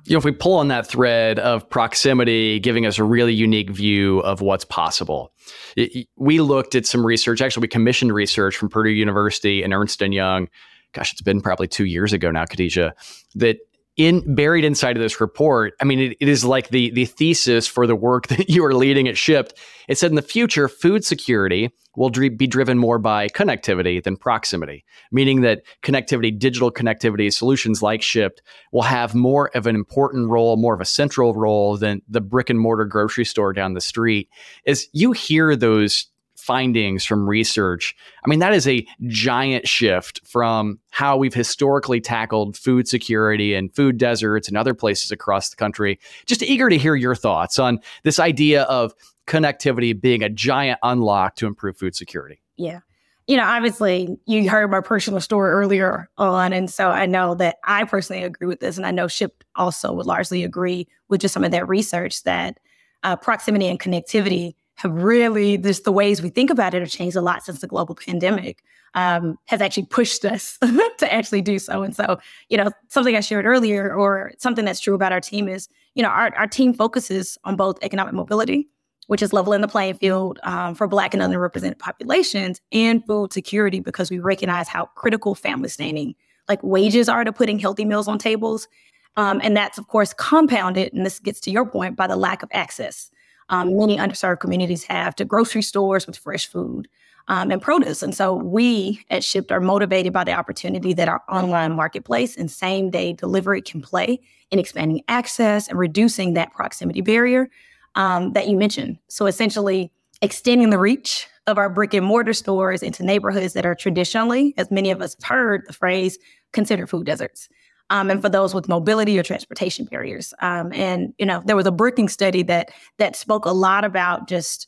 You 0.05 0.13
know, 0.13 0.17
if 0.17 0.25
we 0.25 0.31
pull 0.31 0.55
on 0.55 0.69
that 0.69 0.87
thread 0.87 1.37
of 1.37 1.69
proximity, 1.69 2.59
giving 2.59 2.87
us 2.87 2.97
a 2.97 3.03
really 3.03 3.33
unique 3.33 3.69
view 3.69 4.19
of 4.21 4.41
what's 4.41 4.65
possible, 4.65 5.31
it, 5.77 6.07
we 6.15 6.41
looked 6.41 6.73
at 6.73 6.87
some 6.87 7.05
research. 7.05 7.39
Actually, 7.39 7.61
we 7.61 7.67
commissioned 7.67 8.11
research 8.11 8.57
from 8.57 8.69
Purdue 8.69 8.89
University 8.89 9.61
and 9.61 9.73
Ernst 9.73 10.01
and 10.01 10.13
Young 10.13 10.47
gosh, 10.93 11.11
it's 11.11 11.21
been 11.21 11.41
probably 11.41 11.67
two 11.67 11.85
years 11.85 12.13
ago 12.13 12.31
now, 12.31 12.45
Khadijah, 12.45 12.93
that 13.35 13.57
in 13.97 14.35
buried 14.35 14.63
inside 14.63 14.95
of 14.95 15.03
this 15.03 15.19
report, 15.19 15.73
I 15.81 15.83
mean, 15.83 15.99
it, 15.99 16.17
it 16.19 16.27
is 16.27 16.45
like 16.45 16.69
the 16.69 16.91
the 16.91 17.05
thesis 17.05 17.67
for 17.67 17.85
the 17.85 17.95
work 17.95 18.27
that 18.29 18.49
you 18.49 18.63
are 18.65 18.73
leading 18.73 19.07
at 19.07 19.15
Shipt. 19.15 19.53
It 19.87 19.97
said 19.97 20.11
in 20.11 20.15
the 20.15 20.21
future, 20.21 20.67
food 20.67 21.03
security 21.03 21.71
will 21.97 22.09
be 22.09 22.47
driven 22.47 22.77
more 22.77 22.97
by 22.97 23.27
connectivity 23.27 24.01
than 24.01 24.15
proximity, 24.15 24.85
meaning 25.11 25.41
that 25.41 25.63
connectivity, 25.83 26.37
digital 26.37 26.71
connectivity 26.71 27.31
solutions 27.33 27.81
like 27.81 28.01
Shipt 28.01 28.41
will 28.71 28.83
have 28.83 29.13
more 29.13 29.51
of 29.55 29.67
an 29.67 29.75
important 29.75 30.29
role, 30.29 30.55
more 30.55 30.73
of 30.73 30.79
a 30.79 30.85
central 30.85 31.33
role 31.33 31.75
than 31.75 32.01
the 32.07 32.21
brick 32.21 32.49
and 32.49 32.59
mortar 32.59 32.85
grocery 32.85 33.25
store 33.25 33.51
down 33.51 33.73
the 33.73 33.81
street. 33.81 34.29
As 34.65 34.87
you 34.93 35.11
hear 35.11 35.55
those 35.55 36.07
findings 36.41 37.05
from 37.05 37.29
research. 37.29 37.95
I 38.25 38.29
mean, 38.29 38.39
that 38.39 38.53
is 38.53 38.67
a 38.67 38.85
giant 39.07 39.67
shift 39.67 40.19
from 40.25 40.79
how 40.89 41.17
we've 41.17 41.33
historically 41.33 42.01
tackled 42.01 42.57
food 42.57 42.87
security 42.87 43.53
and 43.53 43.73
food 43.75 43.97
deserts 43.97 44.47
and 44.47 44.57
other 44.57 44.73
places 44.73 45.11
across 45.11 45.49
the 45.49 45.55
country. 45.55 45.99
Just 46.25 46.41
eager 46.43 46.69
to 46.69 46.77
hear 46.77 46.95
your 46.95 47.15
thoughts 47.15 47.59
on 47.59 47.79
this 48.03 48.19
idea 48.19 48.63
of 48.63 48.93
connectivity 49.27 49.99
being 49.99 50.23
a 50.23 50.29
giant 50.29 50.79
unlock 50.83 51.35
to 51.35 51.47
improve 51.47 51.77
food 51.77 51.95
security. 51.95 52.41
Yeah. 52.57 52.79
you 53.27 53.37
know, 53.37 53.45
obviously 53.45 54.17
you 54.25 54.49
heard 54.49 54.69
my 54.69 54.81
personal 54.81 55.21
story 55.21 55.51
earlier 55.51 56.09
on. 56.17 56.53
And 56.53 56.69
so 56.69 56.89
I 56.89 57.05
know 57.05 57.35
that 57.35 57.57
I 57.63 57.85
personally 57.85 58.23
agree 58.23 58.47
with 58.47 58.59
this. 58.59 58.77
And 58.77 58.85
I 58.85 58.91
know 58.91 59.05
Shipt 59.05 59.45
also 59.55 59.93
would 59.93 60.05
largely 60.05 60.43
agree 60.43 60.87
with 61.07 61.21
just 61.21 61.33
some 61.33 61.43
of 61.43 61.51
that 61.51 61.67
research 61.67 62.23
that 62.23 62.59
uh, 63.03 63.15
proximity 63.15 63.67
and 63.67 63.79
connectivity 63.79 64.55
have 64.81 64.93
really, 64.93 65.57
just 65.57 65.83
the 65.83 65.91
ways 65.91 66.21
we 66.21 66.29
think 66.29 66.49
about 66.49 66.73
it 66.73 66.81
have 66.81 66.89
changed 66.89 67.15
a 67.15 67.21
lot 67.21 67.43
since 67.43 67.61
the 67.61 67.67
global 67.67 67.95
pandemic. 67.95 68.63
Um, 68.93 69.37
has 69.45 69.61
actually 69.61 69.85
pushed 69.85 70.25
us 70.25 70.57
to 70.97 71.13
actually 71.13 71.41
do 71.41 71.59
so. 71.59 71.81
And 71.81 71.95
so, 71.95 72.19
you 72.49 72.57
know, 72.57 72.71
something 72.89 73.15
I 73.15 73.21
shared 73.21 73.45
earlier, 73.45 73.95
or 73.95 74.33
something 74.37 74.65
that's 74.65 74.81
true 74.81 74.93
about 74.93 75.13
our 75.13 75.21
team 75.21 75.47
is, 75.47 75.69
you 75.95 76.03
know, 76.03 76.09
our, 76.09 76.35
our 76.35 76.45
team 76.45 76.73
focuses 76.73 77.37
on 77.45 77.55
both 77.55 77.81
economic 77.81 78.13
mobility 78.13 78.67
which 79.11 79.21
is 79.21 79.33
leveling 79.33 79.59
the 79.59 79.67
playing 79.67 79.95
field 79.95 80.39
um, 80.43 80.73
for 80.73 80.87
Black 80.87 81.13
and 81.13 81.21
underrepresented 81.21 81.77
populations, 81.79 82.61
and 82.71 83.05
food 83.05 83.33
security 83.33 83.81
because 83.81 84.09
we 84.09 84.19
recognize 84.19 84.69
how 84.69 84.85
critical 84.95 85.35
family 85.35 85.67
standing, 85.67 86.15
like 86.47 86.63
wages, 86.63 87.09
are 87.09 87.25
to 87.25 87.33
putting 87.33 87.59
healthy 87.59 87.83
meals 87.83 88.07
on 88.07 88.17
tables. 88.17 88.69
Um, 89.17 89.41
and 89.43 89.57
that's, 89.57 89.77
of 89.77 89.89
course, 89.89 90.13
compounded, 90.13 90.93
and 90.93 91.05
this 91.05 91.19
gets 91.19 91.41
to 91.41 91.51
your 91.51 91.65
point, 91.65 91.97
by 91.97 92.07
the 92.07 92.15
lack 92.15 92.41
of 92.41 92.47
access 92.53 93.11
um, 93.51 93.77
many 93.77 93.97
underserved 93.97 94.39
communities 94.39 94.83
have 94.85 95.15
to 95.15 95.25
grocery 95.25 95.61
stores 95.61 96.07
with 96.07 96.17
fresh 96.17 96.47
food 96.47 96.87
um, 97.27 97.51
and 97.51 97.61
produce. 97.61 98.01
And 98.01 98.15
so 98.15 98.33
we 98.33 99.05
at 99.09 99.21
Shipt 99.21 99.51
are 99.51 99.59
motivated 99.59 100.13
by 100.13 100.23
the 100.23 100.33
opportunity 100.33 100.93
that 100.93 101.07
our 101.07 101.21
online 101.29 101.73
marketplace 101.73 102.35
and 102.35 102.49
same 102.49 102.89
day 102.89 103.13
delivery 103.13 103.61
can 103.61 103.81
play 103.81 104.19
in 104.49 104.57
expanding 104.57 105.03
access 105.07 105.67
and 105.67 105.77
reducing 105.77 106.33
that 106.33 106.51
proximity 106.53 107.01
barrier 107.01 107.49
um, 107.95 108.33
that 108.33 108.47
you 108.47 108.57
mentioned. 108.57 108.97
So 109.07 109.27
essentially, 109.27 109.91
extending 110.21 110.69
the 110.69 110.79
reach 110.79 111.27
of 111.47 111.57
our 111.57 111.69
brick 111.69 111.93
and 111.93 112.05
mortar 112.05 112.33
stores 112.33 112.83
into 112.83 113.03
neighborhoods 113.03 113.53
that 113.53 113.65
are 113.65 113.75
traditionally, 113.75 114.53
as 114.57 114.71
many 114.71 114.91
of 114.91 115.01
us 115.01 115.15
have 115.21 115.37
heard 115.37 115.63
the 115.67 115.73
phrase, 115.73 116.17
considered 116.53 116.89
food 116.89 117.05
deserts. 117.05 117.49
Um, 117.91 118.09
and 118.09 118.21
for 118.21 118.29
those 118.29 118.55
with 118.55 118.69
mobility 118.69 119.19
or 119.19 119.23
transportation 119.23 119.85
barriers. 119.85 120.33
Um, 120.39 120.71
and 120.73 121.13
you 121.19 121.25
know, 121.25 121.43
there 121.45 121.57
was 121.57 121.67
a 121.67 121.71
Brookings 121.71 122.13
study 122.13 122.41
that 122.43 122.71
that 122.97 123.15
spoke 123.15 123.45
a 123.45 123.51
lot 123.51 123.83
about 123.83 124.27
just 124.27 124.67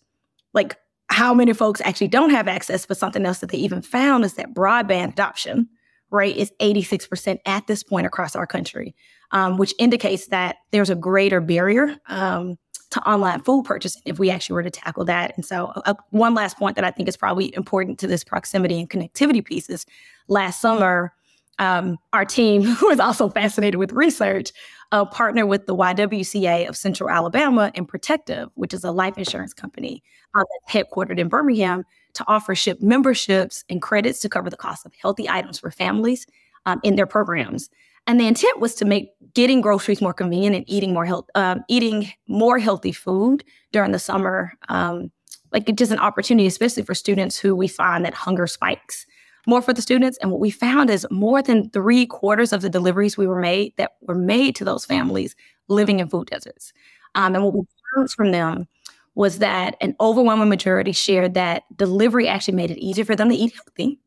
like 0.53 0.77
how 1.09 1.33
many 1.33 1.53
folks 1.53 1.81
actually 1.85 2.09
don't 2.09 2.31
have 2.31 2.47
access. 2.47 2.85
But 2.85 2.97
something 2.97 3.25
else 3.25 3.39
that 3.39 3.49
they 3.49 3.57
even 3.57 3.81
found 3.81 4.25
is 4.25 4.33
that 4.33 4.53
broadband 4.53 5.13
adoption 5.13 5.69
rate 6.11 6.35
is 6.37 6.51
86% 6.59 7.39
at 7.45 7.65
this 7.67 7.81
point 7.81 8.05
across 8.05 8.35
our 8.35 8.45
country, 8.45 8.93
um, 9.31 9.57
which 9.57 9.73
indicates 9.79 10.27
that 10.27 10.57
there's 10.71 10.89
a 10.89 10.95
greater 10.95 11.41
barrier 11.41 11.97
um, 12.07 12.57
to 12.91 13.09
online 13.09 13.41
food 13.41 13.63
purchasing 13.65 14.01
if 14.05 14.19
we 14.19 14.29
actually 14.29 14.53
were 14.53 14.63
to 14.63 14.69
tackle 14.69 15.05
that. 15.05 15.33
And 15.35 15.45
so, 15.45 15.71
uh, 15.85 15.95
one 16.11 16.33
last 16.33 16.57
point 16.57 16.75
that 16.75 16.85
I 16.85 16.91
think 16.91 17.07
is 17.07 17.17
probably 17.17 17.55
important 17.55 17.99
to 17.99 18.07
this 18.07 18.23
proximity 18.23 18.79
and 18.79 18.89
connectivity 18.89 19.43
piece 19.43 19.69
is 19.69 19.85
last 20.27 20.61
summer, 20.61 21.13
um, 21.59 21.97
our 22.11 22.25
team, 22.25 22.63
who 22.79 22.89
is 22.89 22.99
also 22.99 23.29
fascinated 23.29 23.79
with 23.79 23.91
research, 23.91 24.51
uh, 24.91 25.05
partnered 25.05 25.47
with 25.47 25.65
the 25.65 25.75
YWCA 25.75 26.67
of 26.67 26.77
Central 26.77 27.09
Alabama 27.09 27.71
and 27.75 27.87
Protective, 27.87 28.49
which 28.55 28.73
is 28.73 28.83
a 28.83 28.91
life 28.91 29.17
insurance 29.17 29.53
company 29.53 30.03
uh, 30.35 30.43
that's 30.43 30.75
headquartered 30.75 31.19
in 31.19 31.29
Birmingham, 31.29 31.83
to 32.13 32.23
offer 32.27 32.53
Shipt 32.53 32.81
memberships 32.81 33.63
and 33.69 33.81
credits 33.81 34.19
to 34.19 34.29
cover 34.29 34.49
the 34.49 34.57
cost 34.57 34.85
of 34.85 34.93
healthy 35.01 35.27
items 35.27 35.59
for 35.59 35.71
families 35.71 36.27
um, 36.65 36.79
in 36.83 36.95
their 36.95 37.07
programs. 37.07 37.69
And 38.05 38.19
the 38.19 38.27
intent 38.27 38.59
was 38.59 38.75
to 38.75 38.85
make 38.85 39.09
getting 39.33 39.61
groceries 39.61 40.01
more 40.01 40.13
convenient 40.13 40.55
and 40.55 40.65
eating 40.67 40.93
more 40.93 41.05
health, 41.05 41.25
um, 41.35 41.63
eating 41.69 42.11
more 42.27 42.59
healthy 42.59 42.91
food 42.91 43.43
during 43.71 43.93
the 43.93 43.99
summer, 43.99 44.53
um, 44.69 45.11
like 45.51 45.73
just 45.75 45.91
an 45.91 45.99
opportunity, 45.99 46.45
especially 46.45 46.83
for 46.83 46.93
students 46.93 47.37
who 47.37 47.55
we 47.55 47.67
find 47.67 48.03
that 48.05 48.13
hunger 48.13 48.45
spikes 48.45 49.05
more 49.45 49.61
for 49.61 49.73
the 49.73 49.81
students. 49.81 50.17
And 50.21 50.31
what 50.31 50.39
we 50.39 50.51
found 50.51 50.89
is 50.89 51.07
more 51.11 51.41
than 51.41 51.69
three 51.69 52.05
quarters 52.05 52.53
of 52.53 52.61
the 52.61 52.69
deliveries 52.69 53.17
we 53.17 53.27
were 53.27 53.39
made 53.39 53.73
that 53.77 53.93
were 54.01 54.15
made 54.15 54.55
to 54.57 54.65
those 54.65 54.85
families 54.85 55.35
living 55.67 55.99
in 55.99 56.09
food 56.09 56.27
deserts. 56.27 56.73
Um, 57.15 57.35
and 57.35 57.43
what 57.43 57.53
we 57.53 57.61
found 57.95 58.11
from 58.11 58.31
them 58.31 58.67
was 59.15 59.39
that 59.39 59.75
an 59.81 59.95
overwhelming 59.99 60.49
majority 60.49 60.91
shared 60.91 61.35
that 61.35 61.63
delivery 61.75 62.27
actually 62.27 62.55
made 62.55 62.71
it 62.71 62.79
easier 62.79 63.05
for 63.05 63.15
them 63.15 63.29
to 63.29 63.35
eat 63.35 63.53
healthy 63.53 63.99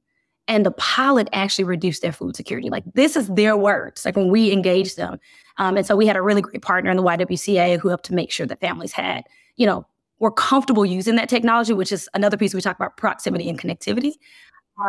and 0.49 0.65
the 0.65 0.71
pilot 0.73 1.29
actually 1.33 1.65
reduced 1.65 2.03
their 2.03 2.13
food 2.13 2.37
security. 2.37 2.71
Like 2.71 2.85
this 2.95 3.17
is 3.17 3.29
their 3.29 3.57
words. 3.57 4.05
Like 4.05 4.17
when 4.17 4.31
we 4.31 4.53
engaged 4.53 4.97
them, 4.97 5.19
um, 5.59 5.77
and 5.77 5.87
so 5.87 5.97
we 5.97 6.07
had 6.07 6.17
a 6.17 6.23
really 6.23 6.43
great 6.43 6.63
partner 6.63 6.91
in 6.91 6.97
the 6.97 7.03
YWCA 7.03 7.79
who 7.81 7.89
helped 7.89 8.05
to 8.07 8.15
make 8.15 8.31
sure 8.31 8.47
that 8.47 8.61
families 8.61 8.93
had, 8.93 9.25
you 9.57 9.67
know, 9.67 9.87
were 10.19 10.31
comfortable 10.31 10.87
using 10.87 11.17
that 11.17 11.29
technology, 11.29 11.73
which 11.73 11.93
is 11.93 12.09
another 12.15 12.37
piece 12.37 12.55
we 12.55 12.61
talk 12.61 12.77
about 12.77 12.97
proximity 12.97 13.49
and 13.49 13.61
connectivity. 13.61 14.13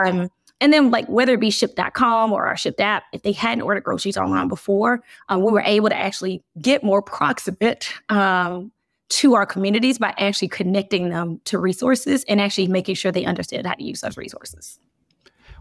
Um, 0.05 0.29
and 0.59 0.73
then, 0.73 0.89
like 0.89 1.07
whether 1.07 1.33
it 1.33 1.39
be 1.39 1.51
Shipt.com 1.51 2.33
or 2.33 2.47
our 2.47 2.55
Shipt 2.55 2.79
app, 2.79 3.03
if 3.13 3.21
they 3.21 3.31
hadn't 3.31 3.61
ordered 3.61 3.83
groceries 3.83 4.17
online 4.17 4.47
before, 4.47 5.03
um, 5.29 5.41
we 5.43 5.51
were 5.51 5.61
able 5.61 5.89
to 5.89 5.95
actually 5.95 6.43
get 6.59 6.83
more 6.83 7.01
proximate 7.01 7.89
um, 8.09 8.71
to 9.09 9.35
our 9.35 9.45
communities 9.45 9.99
by 9.99 10.13
actually 10.17 10.47
connecting 10.47 11.09
them 11.09 11.39
to 11.45 11.59
resources 11.59 12.25
and 12.27 12.41
actually 12.41 12.67
making 12.67 12.95
sure 12.95 13.11
they 13.11 13.25
understood 13.25 13.65
how 13.65 13.73
to 13.73 13.83
use 13.83 14.01
those 14.01 14.17
resources. 14.17 14.79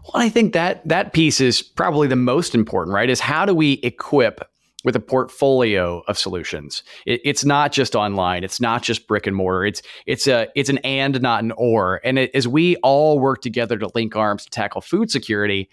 Well, 0.03 0.23
I 0.23 0.29
think 0.29 0.53
that 0.53 0.87
that 0.87 1.13
piece 1.13 1.39
is 1.41 1.61
probably 1.61 2.07
the 2.07 2.15
most 2.15 2.55
important, 2.55 2.93
right? 2.93 3.09
Is 3.09 3.19
how 3.19 3.45
do 3.45 3.53
we 3.53 3.73
equip 3.83 4.49
with 4.87 4.95
a 4.95 5.01
portfolio 5.01 6.01
of 6.07 6.17
solutions? 6.17 6.81
It, 7.05 7.19
it's 7.25 7.43
not 7.43 7.73
just 7.73 7.93
online. 7.93 8.45
It's 8.45 8.61
not 8.61 8.83
just 8.83 9.05
brick 9.05 9.27
and 9.27 9.35
mortar. 9.35 9.65
It's 9.65 9.81
it's 10.05 10.27
a 10.27 10.47
it's 10.55 10.69
an 10.69 10.77
and 10.79 11.21
not 11.21 11.43
an 11.43 11.51
or. 11.57 11.99
And 12.05 12.17
it, 12.17 12.31
as 12.33 12.47
we 12.47 12.77
all 12.77 13.19
work 13.19 13.41
together 13.41 13.77
to 13.79 13.89
link 13.93 14.15
arms 14.15 14.45
to 14.45 14.49
tackle 14.49 14.79
food 14.79 15.11
security, 15.11 15.69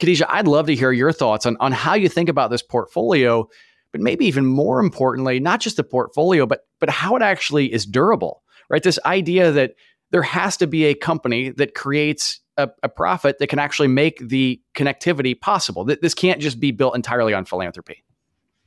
Khadijah, 0.00 0.32
I'd 0.32 0.48
love 0.48 0.66
to 0.68 0.74
hear 0.74 0.92
your 0.92 1.12
thoughts 1.12 1.44
on 1.44 1.58
on 1.60 1.72
how 1.72 1.92
you 1.92 2.08
think 2.08 2.30
about 2.30 2.50
this 2.50 2.62
portfolio, 2.62 3.46
but 3.92 4.00
maybe 4.00 4.24
even 4.24 4.46
more 4.46 4.80
importantly, 4.80 5.38
not 5.38 5.60
just 5.60 5.76
the 5.76 5.84
portfolio, 5.84 6.46
but 6.46 6.60
but 6.80 6.88
how 6.88 7.14
it 7.16 7.22
actually 7.22 7.70
is 7.70 7.84
durable, 7.84 8.42
right? 8.70 8.82
This 8.82 8.98
idea 9.04 9.52
that 9.52 9.72
there 10.10 10.22
has 10.22 10.56
to 10.56 10.66
be 10.66 10.86
a 10.86 10.94
company 10.94 11.50
that 11.50 11.74
creates 11.74 12.40
a, 12.56 12.70
a, 12.82 12.88
profit 12.88 13.38
that 13.38 13.48
can 13.48 13.58
actually 13.58 13.88
make 13.88 14.18
the 14.18 14.60
connectivity 14.74 15.38
possible. 15.38 15.84
This 15.84 16.14
can't 16.14 16.40
just 16.40 16.60
be 16.60 16.70
built 16.70 16.94
entirely 16.94 17.34
on 17.34 17.44
philanthropy. 17.44 18.01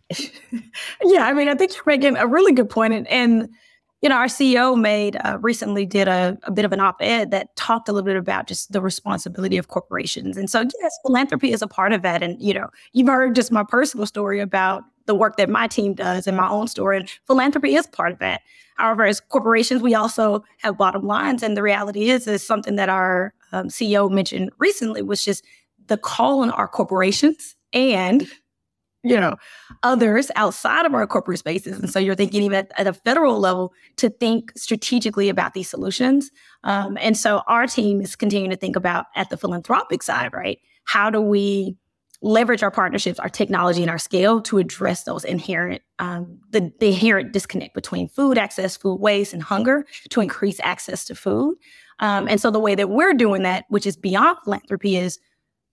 yeah, 1.03 1.25
I 1.25 1.33
mean, 1.33 1.47
I 1.47 1.55
think 1.55 1.74
you're 1.74 1.83
making 1.85 2.15
a 2.17 2.27
really 2.27 2.51
good 2.51 2.69
point, 2.69 2.93
and, 2.93 3.07
and 3.07 3.50
you 4.01 4.09
know, 4.09 4.15
our 4.15 4.27
CEO 4.27 4.79
made 4.79 5.17
uh, 5.24 5.39
recently 5.41 5.85
did 5.85 6.07
a, 6.07 6.38
a, 6.43 6.51
bit 6.51 6.63
of 6.63 6.71
an 6.71 6.79
op-ed 6.79 7.31
that 7.31 7.55
talked 7.55 7.89
a 7.89 7.91
little 7.91 8.05
bit 8.05 8.15
about 8.15 8.47
just 8.47 8.71
the 8.71 8.81
responsibility 8.81 9.57
of 9.57 9.67
corporations, 9.67 10.38
and 10.38 10.50
so 10.50 10.63
yes, 10.79 11.00
philanthropy 11.01 11.51
is 11.51 11.62
a 11.62 11.67
part 11.67 11.91
of 11.91 12.01
that. 12.03 12.21
And 12.21 12.39
you 12.41 12.53
know, 12.53 12.69
you've 12.93 13.07
heard 13.07 13.35
just 13.35 13.51
my 13.51 13.63
personal 13.63 14.05
story 14.05 14.39
about 14.39 14.83
the 15.07 15.15
work 15.15 15.38
that 15.38 15.50
my 15.50 15.67
team 15.67 15.93
does 15.93 16.27
and 16.27 16.38
my 16.38 16.47
own 16.47 16.67
story, 16.67 16.97
and 16.97 17.09
philanthropy 17.25 17.75
is 17.75 17.88
part 17.88 18.12
of 18.12 18.19
that. 18.19 18.41
However, 18.75 19.05
as 19.05 19.21
corporations, 19.21 19.81
we 19.81 19.95
also 19.95 20.43
have 20.59 20.77
bottom 20.77 21.03
lines, 21.07 21.41
and 21.41 21.57
the 21.57 21.63
reality 21.63 22.09
is, 22.09 22.27
is 22.27 22.45
something 22.45 22.75
that 22.75 22.89
our 22.89 23.33
um, 23.53 23.69
CEO 23.69 24.12
mentioned 24.12 24.51
recently 24.59 25.01
was 25.01 25.25
just 25.25 25.43
the 25.88 25.97
call 25.97 26.41
on 26.41 26.51
our 26.51 26.67
corporations 26.67 27.55
and 27.74 28.27
you 29.05 29.19
know 29.19 29.35
others 29.83 30.31
outside 30.35 30.85
of 30.85 30.93
our 30.93 31.07
corporate 31.07 31.39
spaces. 31.39 31.79
And 31.79 31.89
so 31.89 32.00
you're 32.00 32.15
thinking 32.15 32.41
even 32.43 32.67
at, 32.77 32.88
a 32.88 32.93
federal 32.93 33.39
level 33.39 33.74
to 33.97 34.09
think 34.09 34.51
strategically 34.57 35.29
about 35.29 35.53
these 35.53 35.69
solutions. 35.69 36.31
Um, 36.63 36.97
and 37.00 37.15
so 37.15 37.43
our 37.47 37.67
team 37.67 38.01
is 38.01 38.15
continuing 38.15 38.51
to 38.51 38.57
think 38.57 38.75
about 38.75 39.05
at 39.15 39.29
the 39.29 39.38
philanthropic 39.38 40.03
side 40.03 40.33
right? 40.33 40.59
How 40.85 41.09
do 41.09 41.21
we 41.21 41.77
leverage 42.21 42.63
our 42.63 42.71
partnerships 42.71 43.19
our 43.19 43.29
technology 43.29 43.81
and 43.81 43.91
our 43.91 44.00
scale 44.00 44.41
to 44.41 44.57
address 44.57 45.03
those 45.03 45.24
inherent 45.25 45.81
um, 46.00 46.39
the, 46.50 46.71
the 46.79 46.88
inherent 46.88 47.31
disconnect 47.33 47.75
between 47.75 48.07
food 48.07 48.38
access 48.38 48.75
food 48.75 48.95
waste 48.95 49.33
and 49.33 49.43
hunger 49.43 49.85
to 50.09 50.21
increase 50.21 50.59
access 50.63 51.05
to 51.05 51.15
food? 51.15 51.55
Um, 52.00 52.27
and 52.27 52.41
so 52.41 52.51
the 52.51 52.59
way 52.59 52.75
that 52.75 52.89
we're 52.89 53.13
doing 53.13 53.43
that, 53.43 53.65
which 53.69 53.85
is 53.85 53.95
beyond 53.95 54.38
philanthropy, 54.43 54.97
is 54.97 55.19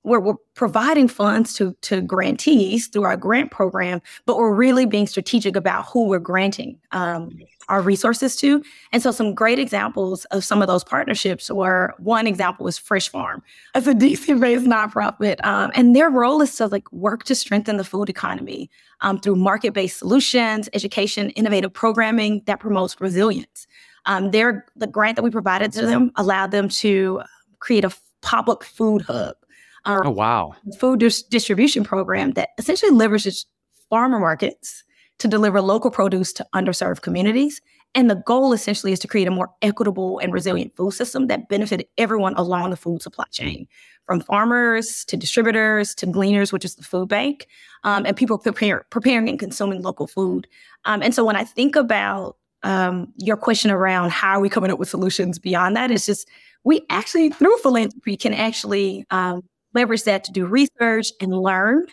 we're, 0.05 0.21
we're 0.21 0.35
providing 0.55 1.09
funds 1.09 1.55
to, 1.55 1.77
to 1.83 2.01
grantees 2.01 2.89
through 2.89 3.05
our 3.05 3.17
grant 3.17 3.51
program, 3.51 4.03
but 4.27 4.37
we're 4.37 4.55
really 4.55 4.87
being 4.87 5.07
strategic 5.07 5.55
about 5.57 5.87
who 5.87 6.07
we're 6.07 6.19
granting 6.19 6.79
um, 6.91 7.31
our 7.69 7.81
resources 7.81 8.35
to. 8.37 8.63
And 8.91 9.03
so 9.03 9.11
some 9.13 9.35
great 9.35 9.59
examples 9.59 10.25
of 10.27 10.45
some 10.45 10.61
of 10.61 10.69
those 10.69 10.83
partnerships 10.83 11.51
were 11.51 11.95
one 11.99 12.27
example 12.27 12.65
was 12.65 12.79
Fresh 12.79 13.11
Farm. 13.11 13.43
It's 13.75 13.87
a 13.87 13.95
DC-based 13.95 14.67
nonprofit, 14.67 15.45
um, 15.45 15.71
and 15.75 15.95
their 15.95 16.11
role 16.11 16.43
is 16.43 16.55
to 16.57 16.67
like 16.67 16.91
work 16.93 17.25
to 17.25 17.35
strengthen 17.35 17.77
the 17.77 17.85
food 17.85 18.09
economy 18.09 18.71
um, 19.01 19.21
through 19.21 19.37
market-based 19.37 19.99
solutions, 19.99 20.69
education, 20.73 21.31
innovative 21.31 21.73
programming 21.73 22.43
that 22.47 22.61
promotes 22.61 23.01
resilience. 23.01 23.67
Um, 24.07 24.33
their 24.33 24.67
the 24.75 24.89
grant 24.89 25.15
that 25.17 25.23
we 25.23 25.31
provided 25.31 25.73
to 25.75 25.87
them 25.87 26.11
allowed 26.17 26.51
them 26.51 26.69
to 26.69 27.23
create 27.61 27.85
a 27.85 27.93
pop 28.23 28.49
up 28.49 28.65
food 28.65 29.03
hub. 29.03 29.37
Um, 29.85 30.01
oh 30.05 30.11
wow! 30.11 30.55
Food 30.79 31.01
dis- 31.01 31.23
distribution 31.23 31.85
program 31.85 32.33
that 32.33 32.51
essentially 32.59 32.93
leverages 32.93 33.45
farmer 33.91 34.19
markets 34.19 34.85
to 35.19 35.29
deliver 35.29 35.61
local 35.61 35.91
produce 35.91 36.33
to 36.33 36.47
underserved 36.55 37.03
communities 37.03 37.61
And 37.95 38.09
the 38.09 38.17
goal 38.17 38.53
essentially 38.53 38.93
is 38.93 38.99
to 39.01 39.09
create 39.09 39.29
a 39.29 39.31
more 39.31 39.51
equitable 39.61 40.19
and 40.19 40.33
resilient 40.33 40.75
food 40.77 40.93
system 40.93 41.27
that 41.27 41.49
benefited 41.49 41.87
everyone 41.99 42.35
along 42.37 42.71
the 42.71 42.77
food 42.77 43.03
supply 43.03 43.27
chain, 43.31 43.67
from 44.07 44.21
farmers 44.21 45.05
to 45.07 45.17
distributors 45.17 45.95
to 45.97 46.07
gleaners, 46.07 46.53
which 46.53 46.65
is 46.65 46.75
the 46.77 46.83
food 46.83 47.09
bank, 47.09 47.47
um, 47.85 48.07
and 48.07 48.17
people 48.17 48.39
prepare, 48.39 48.87
preparing 48.91 49.29
and 49.29 49.39
consuming 49.39 49.83
local 49.83 50.07
food. 50.07 50.47
Um, 50.87 51.03
and 51.03 51.15
so 51.15 51.25
when 51.25 51.37
I 51.37 51.45
think 51.45 51.77
about 51.77 52.37
um, 52.63 53.13
your 53.17 53.37
question 53.37 53.71
around 53.71 54.11
how 54.11 54.39
are 54.39 54.41
we 54.41 54.49
coming 54.49 54.71
up 54.71 54.79
with 54.79 54.89
solutions 54.89 55.39
beyond 55.39 55.77
that, 55.77 55.91
it's 55.91 56.07
just 56.07 56.29
we 56.65 56.87
actually, 56.91 57.29
through 57.31 57.57
philanthropy, 57.59 58.17
can 58.17 58.33
actually 58.33 59.05
um, 59.11 59.43
leverage 59.75 60.05
that 60.05 60.25
to 60.25 60.33
do 60.33 60.47
research 60.47 61.13
and 61.21 61.33
learn 61.33 61.87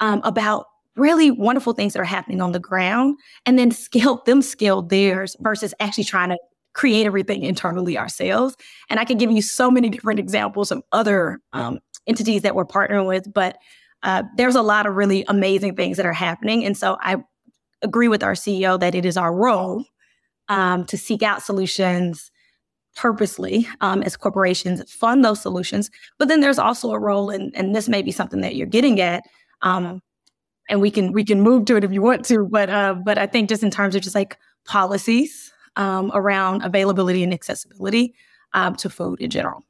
um, 0.00 0.20
about 0.24 0.66
really 0.96 1.30
wonderful 1.30 1.72
things 1.72 1.92
that 1.92 2.00
are 2.00 2.04
happening 2.04 2.40
on 2.40 2.52
the 2.52 2.58
ground 2.58 3.18
and 3.44 3.58
then 3.58 3.70
scale 3.70 4.22
them 4.26 4.42
scale 4.42 4.82
theirs 4.82 5.36
versus 5.40 5.74
actually 5.80 6.04
trying 6.04 6.30
to 6.30 6.38
create 6.72 7.06
everything 7.06 7.42
internally 7.42 7.96
ourselves. 7.96 8.56
And 8.90 9.00
I 9.00 9.04
can 9.04 9.16
give 9.16 9.30
you 9.30 9.40
so 9.40 9.70
many 9.70 9.88
different 9.88 10.20
examples 10.20 10.70
of 10.70 10.82
other 10.92 11.40
um, 11.54 11.80
entities 12.06 12.42
that 12.42 12.54
we're 12.54 12.66
partnering 12.66 13.06
with, 13.06 13.32
but 13.32 13.56
uh, 14.02 14.24
there's 14.36 14.54
a 14.54 14.62
lot 14.62 14.86
of 14.86 14.94
really 14.94 15.24
amazing 15.28 15.74
things 15.74 15.96
that 15.96 16.04
are 16.04 16.12
happening. 16.12 16.64
And 16.64 16.76
so 16.76 16.98
I 17.00 17.16
agree 17.82 18.08
with 18.08 18.22
our 18.22 18.34
CEO 18.34 18.78
that 18.78 18.94
it 18.94 19.06
is 19.06 19.16
our 19.16 19.34
role 19.34 19.84
um, 20.48 20.84
to 20.86 20.98
seek 20.98 21.22
out 21.22 21.42
solutions 21.42 22.30
purposely 22.96 23.68
um, 23.80 24.02
as 24.02 24.16
corporations 24.16 24.82
fund 24.92 25.24
those 25.24 25.40
solutions. 25.40 25.90
But 26.18 26.28
then 26.28 26.40
there's 26.40 26.58
also 26.58 26.90
a 26.90 26.98
role, 26.98 27.30
and 27.30 27.54
and 27.54 27.74
this 27.74 27.88
may 27.88 28.02
be 28.02 28.10
something 28.10 28.40
that 28.40 28.56
you're 28.56 28.66
getting 28.66 29.00
at, 29.00 29.22
um, 29.62 30.02
and 30.68 30.80
we 30.80 30.90
can 30.90 31.12
we 31.12 31.24
can 31.24 31.40
move 31.42 31.66
to 31.66 31.76
it 31.76 31.84
if 31.84 31.92
you 31.92 32.02
want 32.02 32.24
to. 32.26 32.48
But 32.50 32.70
uh, 32.70 32.94
but 32.94 33.18
I 33.18 33.26
think 33.26 33.48
just 33.48 33.62
in 33.62 33.70
terms 33.70 33.94
of 33.94 34.02
just 34.02 34.14
like 34.14 34.36
policies 34.64 35.52
um, 35.76 36.10
around 36.14 36.62
availability 36.62 37.22
and 37.22 37.32
accessibility 37.32 38.14
um, 38.54 38.74
to 38.76 38.90
food 38.90 39.20
in 39.20 39.30
general. 39.30 39.62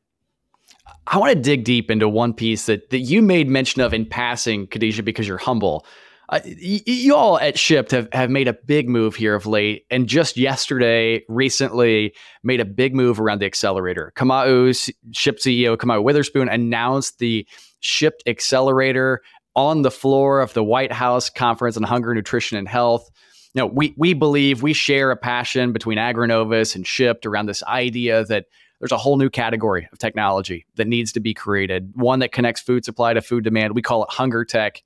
I 1.08 1.18
want 1.18 1.32
to 1.34 1.40
dig 1.40 1.64
deep 1.64 1.90
into 1.90 2.08
one 2.08 2.32
piece 2.32 2.66
that 2.66 2.90
that 2.90 3.00
you 3.00 3.22
made 3.22 3.48
mention 3.48 3.82
of 3.82 3.92
in 3.92 4.06
passing, 4.06 4.66
Khadijah, 4.66 5.02
because 5.02 5.28
you're 5.28 5.36
humble. 5.36 5.84
Uh, 6.28 6.40
y- 6.44 6.82
you 6.86 7.14
all 7.14 7.38
at 7.38 7.56
Shipt 7.56 7.92
have, 7.92 8.08
have 8.12 8.30
made 8.30 8.48
a 8.48 8.52
big 8.52 8.88
move 8.88 9.14
here 9.14 9.34
of 9.34 9.46
late, 9.46 9.84
and 9.90 10.08
just 10.08 10.36
yesterday, 10.36 11.22
recently, 11.28 12.14
made 12.42 12.60
a 12.60 12.64
big 12.64 12.94
move 12.94 13.20
around 13.20 13.40
the 13.40 13.46
accelerator. 13.46 14.12
Kamau, 14.16 14.70
Shipt 15.12 15.40
CEO 15.40 15.76
Kamau 15.76 16.02
Witherspoon 16.02 16.48
announced 16.48 17.18
the 17.18 17.46
Shipt 17.80 18.22
Accelerator 18.26 19.22
on 19.54 19.82
the 19.82 19.90
floor 19.90 20.40
of 20.40 20.52
the 20.52 20.64
White 20.64 20.92
House 20.92 21.30
Conference 21.30 21.76
on 21.76 21.82
Hunger, 21.82 22.14
Nutrition, 22.14 22.58
and 22.58 22.68
Health. 22.68 23.08
You 23.54 23.60
know, 23.60 23.66
we 23.66 23.94
we 23.96 24.12
believe 24.12 24.62
we 24.62 24.72
share 24.72 25.10
a 25.10 25.16
passion 25.16 25.72
between 25.72 25.96
AgriNovus 25.98 26.74
and 26.74 26.84
Shipt 26.84 27.24
around 27.24 27.46
this 27.46 27.62
idea 27.62 28.24
that 28.24 28.46
there's 28.80 28.92
a 28.92 28.98
whole 28.98 29.16
new 29.16 29.30
category 29.30 29.88
of 29.92 29.98
technology 29.98 30.66
that 30.76 30.86
needs 30.86 31.12
to 31.12 31.20
be 31.20 31.32
created, 31.32 31.92
one 31.94 32.18
that 32.18 32.32
connects 32.32 32.60
food 32.60 32.84
supply 32.84 33.14
to 33.14 33.22
food 33.22 33.44
demand. 33.44 33.74
We 33.74 33.82
call 33.82 34.04
it 34.04 34.10
hunger 34.10 34.44
tech. 34.44 34.82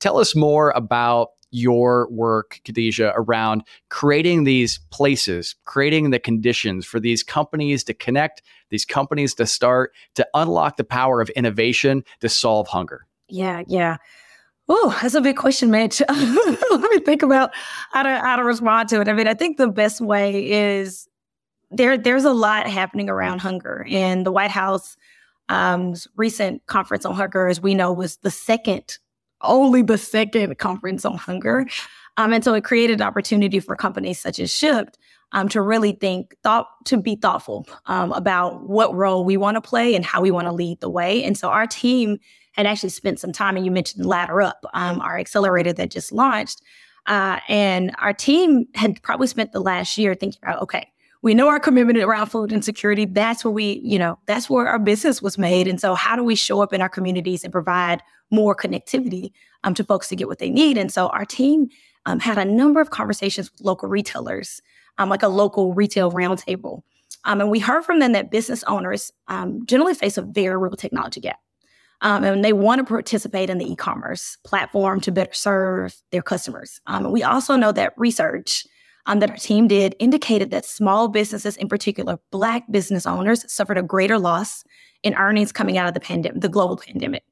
Tell 0.00 0.18
us 0.18 0.34
more 0.34 0.70
about 0.70 1.30
your 1.52 2.08
work, 2.10 2.60
Khadijah, 2.64 3.12
around 3.14 3.62
creating 3.90 4.44
these 4.44 4.80
places, 4.90 5.54
creating 5.64 6.10
the 6.10 6.18
conditions 6.18 6.86
for 6.86 6.98
these 6.98 7.22
companies 7.22 7.84
to 7.84 7.94
connect, 7.94 8.42
these 8.70 8.84
companies 8.84 9.34
to 9.34 9.46
start, 9.46 9.92
to 10.14 10.26
unlock 10.34 10.78
the 10.78 10.84
power 10.84 11.20
of 11.20 11.28
innovation 11.30 12.02
to 12.20 12.28
solve 12.28 12.66
hunger. 12.68 13.06
Yeah, 13.28 13.62
yeah. 13.66 13.98
Oh, 14.68 14.98
that's 15.02 15.14
a 15.14 15.20
big 15.20 15.36
question, 15.36 15.70
Mitch. 15.70 16.00
Let 16.08 16.90
me 16.90 17.00
think 17.00 17.22
about 17.22 17.50
how 17.92 18.02
to 18.02 18.08
how 18.08 18.36
to 18.36 18.44
respond 18.44 18.88
to 18.90 19.00
it. 19.00 19.08
I 19.08 19.12
mean, 19.12 19.28
I 19.28 19.34
think 19.34 19.58
the 19.58 19.68
best 19.68 20.00
way 20.00 20.50
is 20.50 21.08
there. 21.70 21.98
There's 21.98 22.24
a 22.24 22.32
lot 22.32 22.66
happening 22.66 23.10
around 23.10 23.40
hunger, 23.40 23.86
and 23.90 24.24
the 24.24 24.32
White 24.32 24.50
House 24.50 24.96
um, 25.48 25.94
recent 26.16 26.64
conference 26.66 27.04
on 27.04 27.14
hunger, 27.14 27.48
as 27.48 27.60
we 27.60 27.74
know, 27.74 27.92
was 27.92 28.16
the 28.18 28.30
second 28.30 28.98
only 29.42 29.82
the 29.82 29.98
second 29.98 30.58
conference 30.58 31.04
on 31.04 31.16
hunger. 31.16 31.66
Um, 32.16 32.32
and 32.32 32.44
so 32.44 32.54
it 32.54 32.64
created 32.64 33.00
an 33.00 33.06
opportunity 33.06 33.60
for 33.60 33.74
companies 33.74 34.20
such 34.20 34.38
as 34.38 34.50
Shipt 34.50 34.98
um, 35.32 35.48
to 35.48 35.62
really 35.62 35.92
think, 35.92 36.36
thought, 36.42 36.66
to 36.84 36.96
be 36.98 37.16
thoughtful 37.16 37.66
um, 37.86 38.12
about 38.12 38.68
what 38.68 38.94
role 38.94 39.24
we 39.24 39.36
want 39.36 39.54
to 39.54 39.60
play 39.60 39.94
and 39.94 40.04
how 40.04 40.20
we 40.20 40.30
want 40.30 40.46
to 40.46 40.52
lead 40.52 40.80
the 40.80 40.90
way. 40.90 41.24
And 41.24 41.38
so 41.38 41.48
our 41.48 41.66
team 41.66 42.18
had 42.52 42.66
actually 42.66 42.90
spent 42.90 43.18
some 43.18 43.32
time, 43.32 43.56
and 43.56 43.64
you 43.64 43.70
mentioned 43.70 44.04
Ladder 44.04 44.42
Up, 44.42 44.66
um, 44.74 45.00
our 45.00 45.18
accelerator 45.18 45.72
that 45.72 45.90
just 45.90 46.12
launched. 46.12 46.60
Uh, 47.06 47.40
and 47.48 47.94
our 47.98 48.12
team 48.12 48.66
had 48.74 49.02
probably 49.02 49.26
spent 49.26 49.52
the 49.52 49.60
last 49.60 49.96
year 49.96 50.14
thinking 50.14 50.38
about, 50.42 50.60
okay, 50.60 50.91
we 51.22 51.34
know 51.34 51.48
our 51.48 51.60
commitment 51.60 51.98
around 51.98 52.26
food 52.26 52.52
insecurity. 52.52 53.04
That's 53.04 53.44
where 53.44 53.52
we, 53.52 53.80
you 53.84 53.98
know, 53.98 54.18
that's 54.26 54.50
where 54.50 54.66
our 54.66 54.78
business 54.78 55.22
was 55.22 55.38
made. 55.38 55.68
And 55.68 55.80
so, 55.80 55.94
how 55.94 56.16
do 56.16 56.24
we 56.24 56.34
show 56.34 56.60
up 56.60 56.72
in 56.72 56.82
our 56.82 56.88
communities 56.88 57.44
and 57.44 57.52
provide 57.52 58.02
more 58.30 58.54
connectivity 58.54 59.32
um, 59.64 59.74
to 59.74 59.84
folks 59.84 60.08
to 60.08 60.16
get 60.16 60.28
what 60.28 60.40
they 60.40 60.50
need? 60.50 60.76
And 60.76 60.92
so, 60.92 61.08
our 61.08 61.24
team 61.24 61.68
um, 62.06 62.18
had 62.18 62.38
a 62.38 62.44
number 62.44 62.80
of 62.80 62.90
conversations 62.90 63.50
with 63.52 63.60
local 63.60 63.88
retailers, 63.88 64.60
um, 64.98 65.08
like 65.08 65.22
a 65.22 65.28
local 65.28 65.72
retail 65.72 66.10
roundtable. 66.10 66.82
Um, 67.24 67.40
and 67.40 67.50
we 67.50 67.60
heard 67.60 67.84
from 67.84 68.00
them 68.00 68.12
that 68.12 68.32
business 68.32 68.64
owners 68.64 69.12
um, 69.28 69.64
generally 69.64 69.94
face 69.94 70.18
a 70.18 70.22
very 70.22 70.56
real 70.58 70.72
technology 70.72 71.20
gap. 71.20 71.38
Um, 72.00 72.24
and 72.24 72.44
they 72.44 72.52
want 72.52 72.80
to 72.80 72.84
participate 72.84 73.48
in 73.48 73.58
the 73.58 73.70
e-commerce 73.70 74.36
platform 74.42 75.00
to 75.02 75.12
better 75.12 75.32
serve 75.32 75.94
their 76.10 76.22
customers. 76.22 76.80
And 76.88 77.12
we 77.12 77.22
also 77.22 77.54
know 77.54 77.70
that 77.70 77.92
research 77.96 78.66
um, 79.06 79.20
that 79.20 79.30
our 79.30 79.36
team 79.36 79.68
did 79.68 79.94
indicated 79.98 80.50
that 80.50 80.64
small 80.64 81.08
businesses, 81.08 81.56
in 81.56 81.68
particular 81.68 82.18
Black 82.30 82.70
business 82.70 83.06
owners, 83.06 83.50
suffered 83.52 83.78
a 83.78 83.82
greater 83.82 84.18
loss 84.18 84.64
in 85.02 85.14
earnings 85.14 85.52
coming 85.52 85.78
out 85.78 85.88
of 85.88 85.94
the 85.94 86.00
pandemic, 86.00 86.40
the 86.40 86.48
global 86.48 86.76
pandemic. 86.76 87.24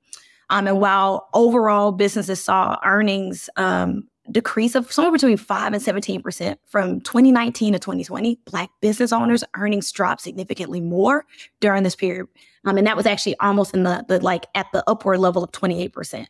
Um, 0.51 0.67
and 0.67 0.81
while 0.81 1.29
overall 1.33 1.93
businesses 1.93 2.43
saw 2.43 2.77
earnings 2.85 3.49
um, 3.57 4.09
decrease 4.33 4.75
of 4.75 4.91
somewhere 4.91 5.13
between 5.13 5.37
5 5.37 5.73
and 5.73 5.83
17% 5.83 6.57
from 6.67 7.01
2019 7.01 7.73
to 7.73 7.79
2020, 7.79 8.41
Black 8.45 8.71
business 8.81 9.13
owners' 9.13 9.45
earnings 9.57 9.91
dropped 9.93 10.21
significantly 10.21 10.81
more 10.81 11.25
during 11.61 11.85
this 11.85 11.97
period. 11.97 12.27
Um, 12.65 12.77
and 12.79 12.87
that 12.87 12.97
was 12.97 13.07
actually 13.07 13.39
almost 13.39 13.75
in 13.75 13.85
the, 13.85 14.05
the 14.09 14.21
like 14.21 14.47
at 14.55 14.67
the 14.73 14.83
upward 14.89 15.21
level 15.21 15.43
of 15.43 15.53
28%. 15.53 16.27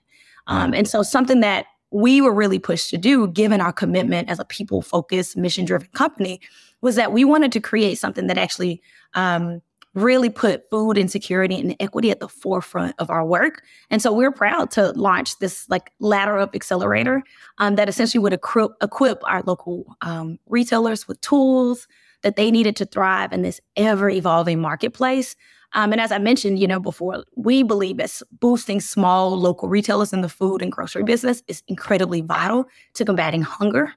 Um, 0.47 0.75
and 0.75 0.87
so 0.87 1.03
something 1.03 1.41
that 1.41 1.67
we 1.91 2.21
were 2.21 2.35
really 2.35 2.59
pushed 2.59 2.91
to 2.91 2.99
do, 2.99 3.27
given 3.29 3.61
our 3.61 3.73
commitment 3.73 4.29
as 4.29 4.39
a 4.39 4.45
people 4.45 4.83
focused, 4.83 5.37
mission 5.37 5.65
driven 5.65 5.89
company, 5.93 6.41
was 6.81 6.97
that 6.97 7.13
we 7.13 7.25
wanted 7.25 7.53
to 7.53 7.61
create 7.61 7.99
something 7.99 8.27
that 8.29 8.39
actually 8.39 8.81
um, 9.15 9.61
really 9.95 10.31
put 10.31 10.71
food 10.71 10.97
insecurity 10.97 11.59
and 11.59 11.75
equity 11.81 12.11
at 12.11 12.21
the 12.21 12.29
forefront 12.29 12.95
of 12.99 13.11
our 13.11 13.25
work. 13.25 13.65
And 13.91 14.01
so 14.01 14.13
we're 14.13 14.31
proud 14.31 14.71
to 14.73 14.93
launch 14.93 15.39
this 15.41 15.69
like 15.69 15.91
ladder 15.99 16.39
up 16.39 16.55
accelerator 16.55 17.23
um, 17.59 17.75
that 17.75 17.89
essentially 17.89 18.21
would 18.21 18.33
equip, 18.33 18.71
equip 18.81 19.21
our 19.25 19.43
local 19.43 19.97
um, 20.01 20.39
retailers 20.47 21.09
with 21.09 21.21
tools 21.21 21.89
that 22.23 22.37
they 22.37 22.51
needed 22.51 22.77
to 22.77 22.85
thrive 22.85 23.33
in 23.33 23.43
this 23.43 23.61
ever 23.77 24.09
evolving 24.09 24.61
marketplace. 24.61 25.35
Um, 25.73 25.93
and 25.93 26.01
as 26.01 26.11
I 26.11 26.19
mentioned, 26.19 26.59
you 26.59 26.67
know, 26.67 26.81
before, 26.81 27.25
we 27.37 27.63
believe 27.63 27.99
that 27.99 28.21
boosting 28.41 28.81
small 28.81 29.39
local 29.39 29.69
retailers 29.69 30.13
in 30.13 30.21
the 30.21 30.29
food 30.29 30.63
and 30.63 30.73
grocery 30.73 31.05
business 31.05 31.43
is 31.47 31.63
incredibly 31.69 32.21
vital 32.21 32.67
to 32.95 33.05
combating 33.05 33.43
hunger 33.43 33.95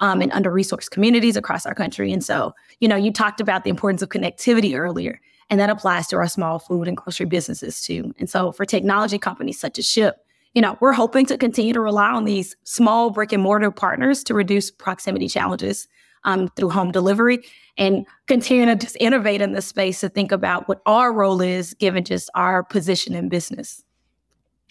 um, 0.00 0.22
in 0.22 0.32
under-resourced 0.32 0.90
communities 0.90 1.36
across 1.36 1.66
our 1.66 1.74
country. 1.74 2.12
And 2.12 2.24
so, 2.24 2.54
you 2.80 2.88
know, 2.88 2.96
you 2.96 3.12
talked 3.12 3.40
about 3.40 3.64
the 3.64 3.70
importance 3.70 4.00
of 4.02 4.08
connectivity 4.08 4.76
earlier, 4.76 5.20
and 5.50 5.60
that 5.60 5.68
applies 5.68 6.06
to 6.08 6.16
our 6.16 6.28
small 6.28 6.58
food 6.58 6.88
and 6.88 6.96
grocery 6.96 7.26
businesses 7.26 7.82
too. 7.82 8.14
And 8.18 8.28
so, 8.30 8.52
for 8.52 8.64
technology 8.64 9.18
companies 9.18 9.60
such 9.60 9.78
as 9.78 9.84
Shipt, 9.84 10.14
you 10.54 10.62
know, 10.62 10.78
we're 10.80 10.92
hoping 10.92 11.26
to 11.26 11.38
continue 11.38 11.72
to 11.72 11.80
rely 11.80 12.10
on 12.10 12.24
these 12.24 12.56
small 12.64 13.10
brick 13.10 13.32
and 13.32 13.42
mortar 13.42 13.70
partners 13.70 14.24
to 14.24 14.34
reduce 14.34 14.70
proximity 14.70 15.28
challenges 15.28 15.86
um, 16.24 16.48
through 16.56 16.70
home 16.70 16.92
delivery 16.92 17.40
and 17.78 18.06
continue 18.26 18.66
to 18.66 18.76
just 18.76 18.96
innovate 19.00 19.40
in 19.40 19.52
this 19.52 19.66
space 19.66 20.00
to 20.00 20.08
think 20.08 20.32
about 20.32 20.68
what 20.68 20.80
our 20.86 21.12
role 21.12 21.40
is 21.40 21.74
given 21.74 22.04
just 22.04 22.30
our 22.34 22.62
position 22.62 23.14
in 23.14 23.28
business. 23.28 23.82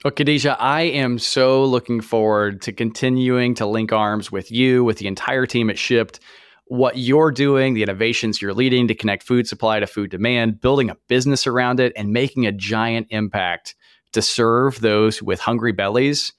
Well, 0.03 0.11
Khadijah, 0.11 0.55
I 0.61 0.83
am 0.83 1.19
so 1.19 1.65
looking 1.65 1.99
forward 1.99 2.61
to 2.61 2.71
continuing 2.71 3.53
to 3.55 3.65
link 3.65 3.91
arms 3.91 4.31
with 4.31 4.49
you, 4.49 4.83
with 4.83 4.97
the 4.97 5.07
entire 5.07 5.45
team 5.45 5.69
at 5.69 5.75
Shipt, 5.75 6.19
what 6.67 6.97
you're 6.97 7.31
doing, 7.31 7.73
the 7.73 7.83
innovations 7.83 8.41
you're 8.41 8.53
leading 8.53 8.87
to 8.87 8.95
connect 8.95 9.23
food 9.23 9.47
supply 9.47 9.79
to 9.79 9.87
food 9.87 10.09
demand, 10.09 10.61
building 10.61 10.89
a 10.89 10.95
business 11.07 11.47
around 11.47 11.81
it, 11.81 11.91
and 11.97 12.13
making 12.13 12.45
a 12.45 12.51
giant 12.53 13.07
impact 13.09 13.75
to 14.13 14.21
serve 14.21 14.79
those 14.79 15.21
with 15.21 15.39
hungry 15.39 15.73
bellies. 15.73 16.31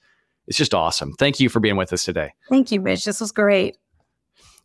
It's 0.47 0.57
just 0.57 0.73
awesome. 0.73 1.13
Thank 1.13 1.39
you 1.39 1.47
for 1.47 1.59
being 1.59 1.75
with 1.75 1.93
us 1.93 2.03
today. 2.03 2.33
Thank 2.49 2.71
you, 2.71 2.81
Mitch. 2.81 3.05
This 3.05 3.21
was 3.21 3.31
great. 3.31 3.77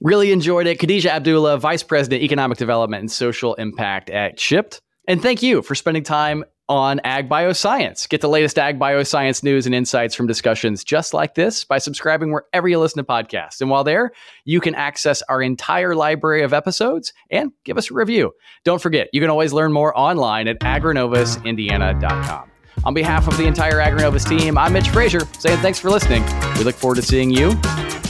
Really 0.00 0.32
enjoyed 0.32 0.66
it. 0.66 0.78
Khadijah 0.78 1.12
Abdullah, 1.12 1.58
Vice 1.58 1.82
President, 1.82 2.22
Economic 2.22 2.58
Development 2.58 3.00
and 3.00 3.10
Social 3.10 3.54
Impact 3.54 4.10
at 4.10 4.38
Shipt. 4.38 4.80
And 5.08 5.22
thank 5.22 5.42
you 5.42 5.62
for 5.62 5.74
spending 5.74 6.02
time 6.02 6.44
on 6.68 7.00
Ag 7.04 7.28
Bioscience. 7.28 8.08
Get 8.08 8.20
the 8.20 8.28
latest 8.28 8.58
Ag 8.58 8.78
Bioscience 8.78 9.42
news 9.42 9.66
and 9.66 9.74
insights 9.74 10.14
from 10.14 10.26
discussions 10.26 10.82
just 10.82 11.14
like 11.14 11.34
this 11.34 11.64
by 11.64 11.78
subscribing 11.78 12.32
wherever 12.32 12.66
you 12.66 12.78
listen 12.78 12.98
to 12.98 13.04
podcasts. 13.04 13.60
And 13.60 13.70
while 13.70 13.84
there, 13.84 14.10
you 14.44 14.60
can 14.60 14.74
access 14.74 15.22
our 15.22 15.40
entire 15.40 15.94
library 15.94 16.42
of 16.42 16.52
episodes 16.52 17.12
and 17.30 17.52
give 17.64 17.78
us 17.78 17.90
a 17.90 17.94
review. 17.94 18.32
Don't 18.64 18.82
forget, 18.82 19.08
you 19.12 19.20
can 19.20 19.30
always 19.30 19.52
learn 19.52 19.72
more 19.72 19.96
online 19.96 20.48
at 20.48 20.58
agrinovusindiana.com. 20.60 22.50
On 22.84 22.94
behalf 22.94 23.26
of 23.26 23.36
the 23.36 23.46
entire 23.46 23.80
Agrinovus 23.80 24.28
team, 24.28 24.58
I'm 24.58 24.72
Mitch 24.72 24.88
Frazier 24.90 25.20
saying 25.38 25.60
thanks 25.60 25.78
for 25.78 25.90
listening. 25.90 26.24
We 26.56 26.64
look 26.64 26.74
forward 26.74 26.96
to 26.96 27.02
seeing 27.02 27.30
you 27.30 27.50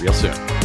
real 0.01 0.13
soon. 0.13 0.56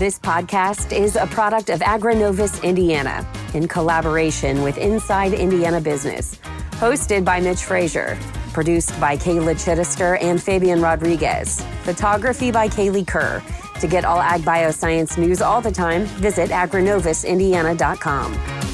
This 0.00 0.18
podcast 0.18 0.98
is 0.98 1.16
a 1.16 1.26
product 1.26 1.68
of 1.68 1.80
Agrinovus 1.80 2.62
Indiana 2.62 3.30
in 3.52 3.68
collaboration 3.68 4.62
with 4.62 4.78
Inside 4.78 5.34
Indiana 5.34 5.78
Business. 5.78 6.36
Hosted 6.80 7.22
by 7.22 7.38
Mitch 7.38 7.64
Frazier. 7.64 8.18
Produced 8.54 8.98
by 8.98 9.18
Kayla 9.18 9.56
Chittister 9.56 10.16
and 10.22 10.42
Fabian 10.42 10.80
Rodriguez. 10.80 11.60
Photography 11.82 12.50
by 12.50 12.66
Kaylee 12.66 13.06
Kerr. 13.06 13.42
To 13.78 13.86
get 13.86 14.06
all 14.06 14.20
ag 14.20 14.40
bioscience 14.40 15.18
news 15.18 15.42
all 15.42 15.60
the 15.60 15.70
time, 15.70 16.06
visit 16.06 16.48
agrinovusindiana.com. 16.48 18.69